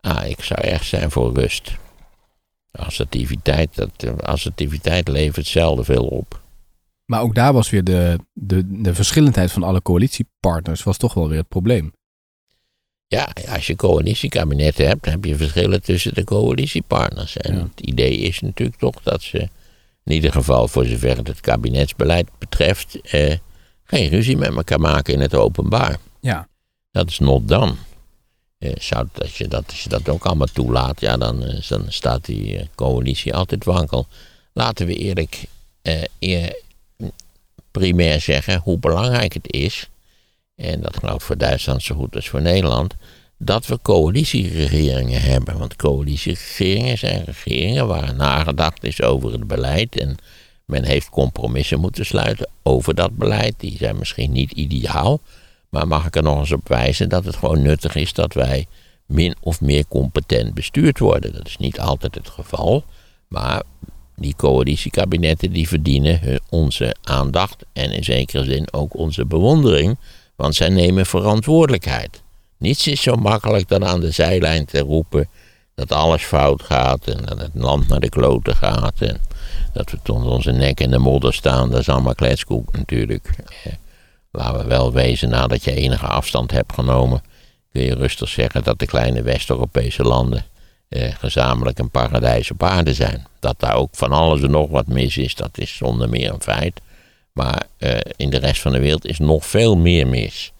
[0.00, 1.72] Ah, ik zou echt zijn voor rust.
[2.70, 6.40] Assertiviteit, dat, assertiviteit levert zelden veel op.
[7.04, 11.28] Maar ook daar was weer de, de, de verschillendheid van alle coalitiepartners was toch wel
[11.28, 11.92] weer het probleem.
[13.06, 17.36] Ja, als je coalitiekabinetten hebt, dan heb je verschillen tussen de coalitiepartners.
[17.36, 17.62] En Ja.
[17.62, 19.48] het idee is natuurlijk toch dat ze,
[20.08, 23.36] in ieder geval voor zover het het kabinetsbeleid betreft, eh,
[23.84, 25.98] geen ruzie met elkaar maken in het openbaar.
[26.20, 26.48] Ja.
[26.90, 27.74] Dat is not done.
[28.58, 31.84] Eh, zou, als, je dat, als je dat ook allemaal toelaat, ja, dan, eh, dan
[31.88, 34.06] staat die eh, coalitie altijd wankel.
[34.52, 35.44] Laten we eerlijk
[35.82, 36.62] eh, eer-
[37.70, 39.88] primair zeggen hoe belangrijk het is,
[40.54, 42.94] en dat geldt voor Duitsland zo goed als voor Nederland,
[43.38, 45.58] dat we coalitieregeringen hebben.
[45.58, 50.16] Want coalitieregeringen zijn regeringen waar nagedacht is over het beleid en
[50.64, 53.54] men heeft compromissen moeten sluiten over dat beleid.
[53.56, 55.20] Die zijn misschien niet ideaal,
[55.68, 58.66] maar mag ik er nog eens op wijzen dat het gewoon nuttig is dat wij
[59.06, 61.32] min of meer competent bestuurd worden.
[61.32, 62.84] Dat is niet altijd het geval,
[63.28, 63.62] maar
[64.16, 69.98] die coalitiekabinetten die verdienen onze aandacht en in zekere zin ook onze bewondering,
[70.36, 72.22] want zij nemen verantwoordelijkheid.
[72.58, 75.28] Niets is zo makkelijk dan aan de zijlijn te roepen
[75.74, 79.20] dat alles fout gaat en dat het land naar de kloten gaat en
[79.72, 81.70] dat we tot onze nek in de modder staan.
[81.70, 83.30] Dat is allemaal kletskoek natuurlijk.
[83.64, 83.72] Eh,
[84.30, 87.22] laten we wel wezen, nadat je enige afstand hebt genomen,
[87.72, 90.44] kun je rustig zeggen dat de kleine West-Europese landen
[90.88, 93.26] eh, gezamenlijk een paradijs op aarde zijn.
[93.40, 96.42] Dat daar ook van alles en nog wat mis is, dat is zonder meer een
[96.42, 96.80] feit.
[97.32, 100.52] Maar eh, in de rest van de wereld is nog veel meer mis.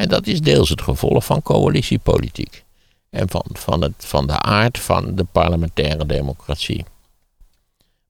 [0.00, 2.64] En dat is deels het gevolg van coalitiepolitiek.
[3.10, 6.84] En van, van, het, van de aard van de parlementaire democratie.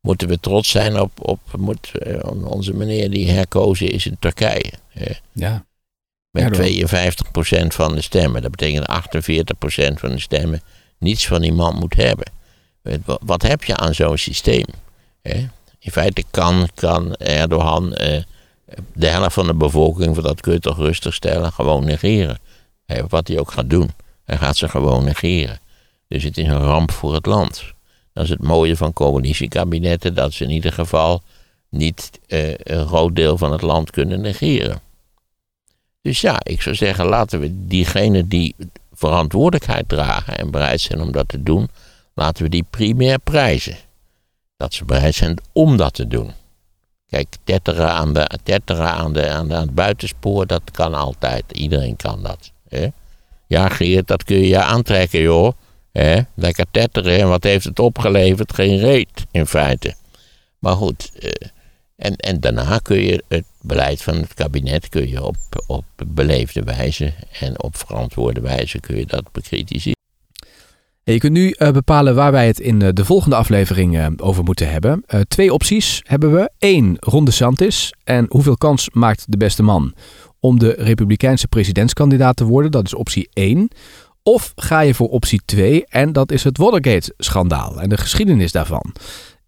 [0.01, 4.73] Moeten we trots zijn op, op moet, eh, onze meneer die herkozen is in Turkije.
[4.89, 5.13] hè?
[5.33, 5.65] Ja.
[6.31, 6.65] Met Erdogan.
[6.65, 8.43] 52% van de stemmen.
[8.43, 10.63] Dat betekent 48% van de stemmen
[10.99, 12.33] niets van die man moet hebben.
[12.83, 14.67] Weet Wat wat heb je aan zo'n systeem?
[15.23, 15.49] hè?
[15.79, 18.23] In feite kan, kan Erdogan eh,
[18.93, 22.39] de helft van de bevolking, dat kun je toch rustig stellen, gewoon negeren.
[23.09, 23.91] Wat hij ook gaat doen.
[24.25, 25.59] Hij gaat ze gewoon negeren.
[26.09, 27.65] Dus het is een ramp voor het land.
[28.13, 31.23] Dat is het mooie van coalitiekabinetten, dat ze in ieder geval
[31.69, 34.81] niet eh, een groot deel van het land kunnen negeren.
[36.03, 38.55] Dus ja, ik zou zeggen, laten we diegenen die
[38.93, 41.69] verantwoordelijkheid dragen en bereid zijn om dat te doen,
[42.15, 43.77] laten we die primair prijzen.
[44.57, 46.33] Dat ze bereid zijn om dat te doen.
[47.11, 51.45] Kijk, tetteren aan, de, tetteren aan, de, aan, het buitenspoor, dat kan altijd.
[51.53, 52.53] Iedereen kan dat.
[52.69, 52.89] Hè?
[53.47, 55.53] Ja, Geert, dat kun je je aantrekken, joh.
[55.93, 56.21] Hè?
[56.35, 57.19] Lekker tetteren.
[57.19, 58.55] En wat heeft het opgeleverd?
[58.55, 59.95] Geen reet, in feite.
[60.59, 61.49] Maar goed, eh,
[61.97, 65.37] en, en daarna kun je het beleid van het kabinet kun je op,
[65.67, 70.00] op beleefde wijze en op verantwoorde wijze kun je dat bekritiseren.
[71.13, 74.45] Je kunt nu eh, bepalen waar wij het in eh, de volgende aflevering eh, over
[74.45, 75.05] moeten hebben.
[75.29, 76.51] Twee opties hebben we.
[76.59, 77.95] Eén, Ron DeSantis.
[78.05, 79.95] En hoeveel kans maakt de beste man
[80.41, 82.71] om de Republikeinse presidentskandidaat te worden?
[82.71, 83.69] Dat is optie 1.
[84.23, 88.93] Of ga je voor optie 2 en dat is het Watergate-schandaal en de geschiedenis daarvan.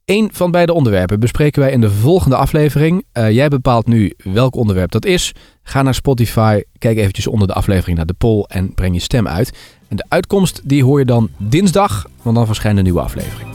[0.04, 3.04] Eén van beide onderwerpen bespreken wij in de volgende aflevering.
[3.12, 5.32] Eh, jij bepaalt nu welk onderwerp dat is.
[5.62, 9.28] Ga naar Spotify, kijk eventjes onder de aflevering naar de poll en breng je stem
[9.28, 9.52] uit.
[9.88, 13.50] En de uitkomst die hoor je dan dinsdag, want dan verschijnt een nieuwe aflevering.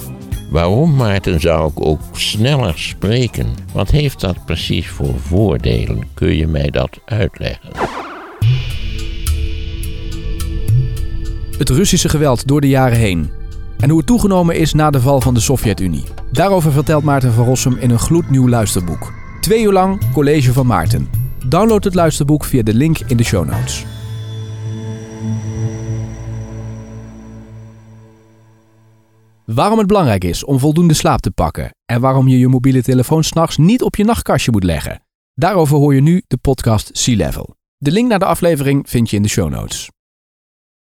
[0.51, 3.47] Waarom, Maarten, zou ik ook sneller spreken?
[3.73, 6.03] Wat heeft dat precies voor voordelen?
[6.13, 7.69] Kun je mij dat uitleggen?
[11.57, 13.36] Het Russische geweld door de jaren heen.
[13.79, 16.03] En hoe het toegenomen is na de val van de Sovjet-Unie.
[16.31, 19.13] Daarover vertelt Maarten van Rossum in een gloednieuw luisterboek.
[19.41, 21.09] Twee uur lang College van Maarten.
[21.45, 23.85] Download het luisterboek via de link in de show notes.
[29.45, 33.23] Waarom het belangrijk is om voldoende slaap te pakken en waarom je je mobiele telefoon
[33.23, 35.01] s'nachts niet op je nachtkastje moet leggen.
[35.33, 37.55] Daarover hoor je nu de podcast Sea Level.
[37.77, 39.89] De link naar de aflevering vind je in de show notes.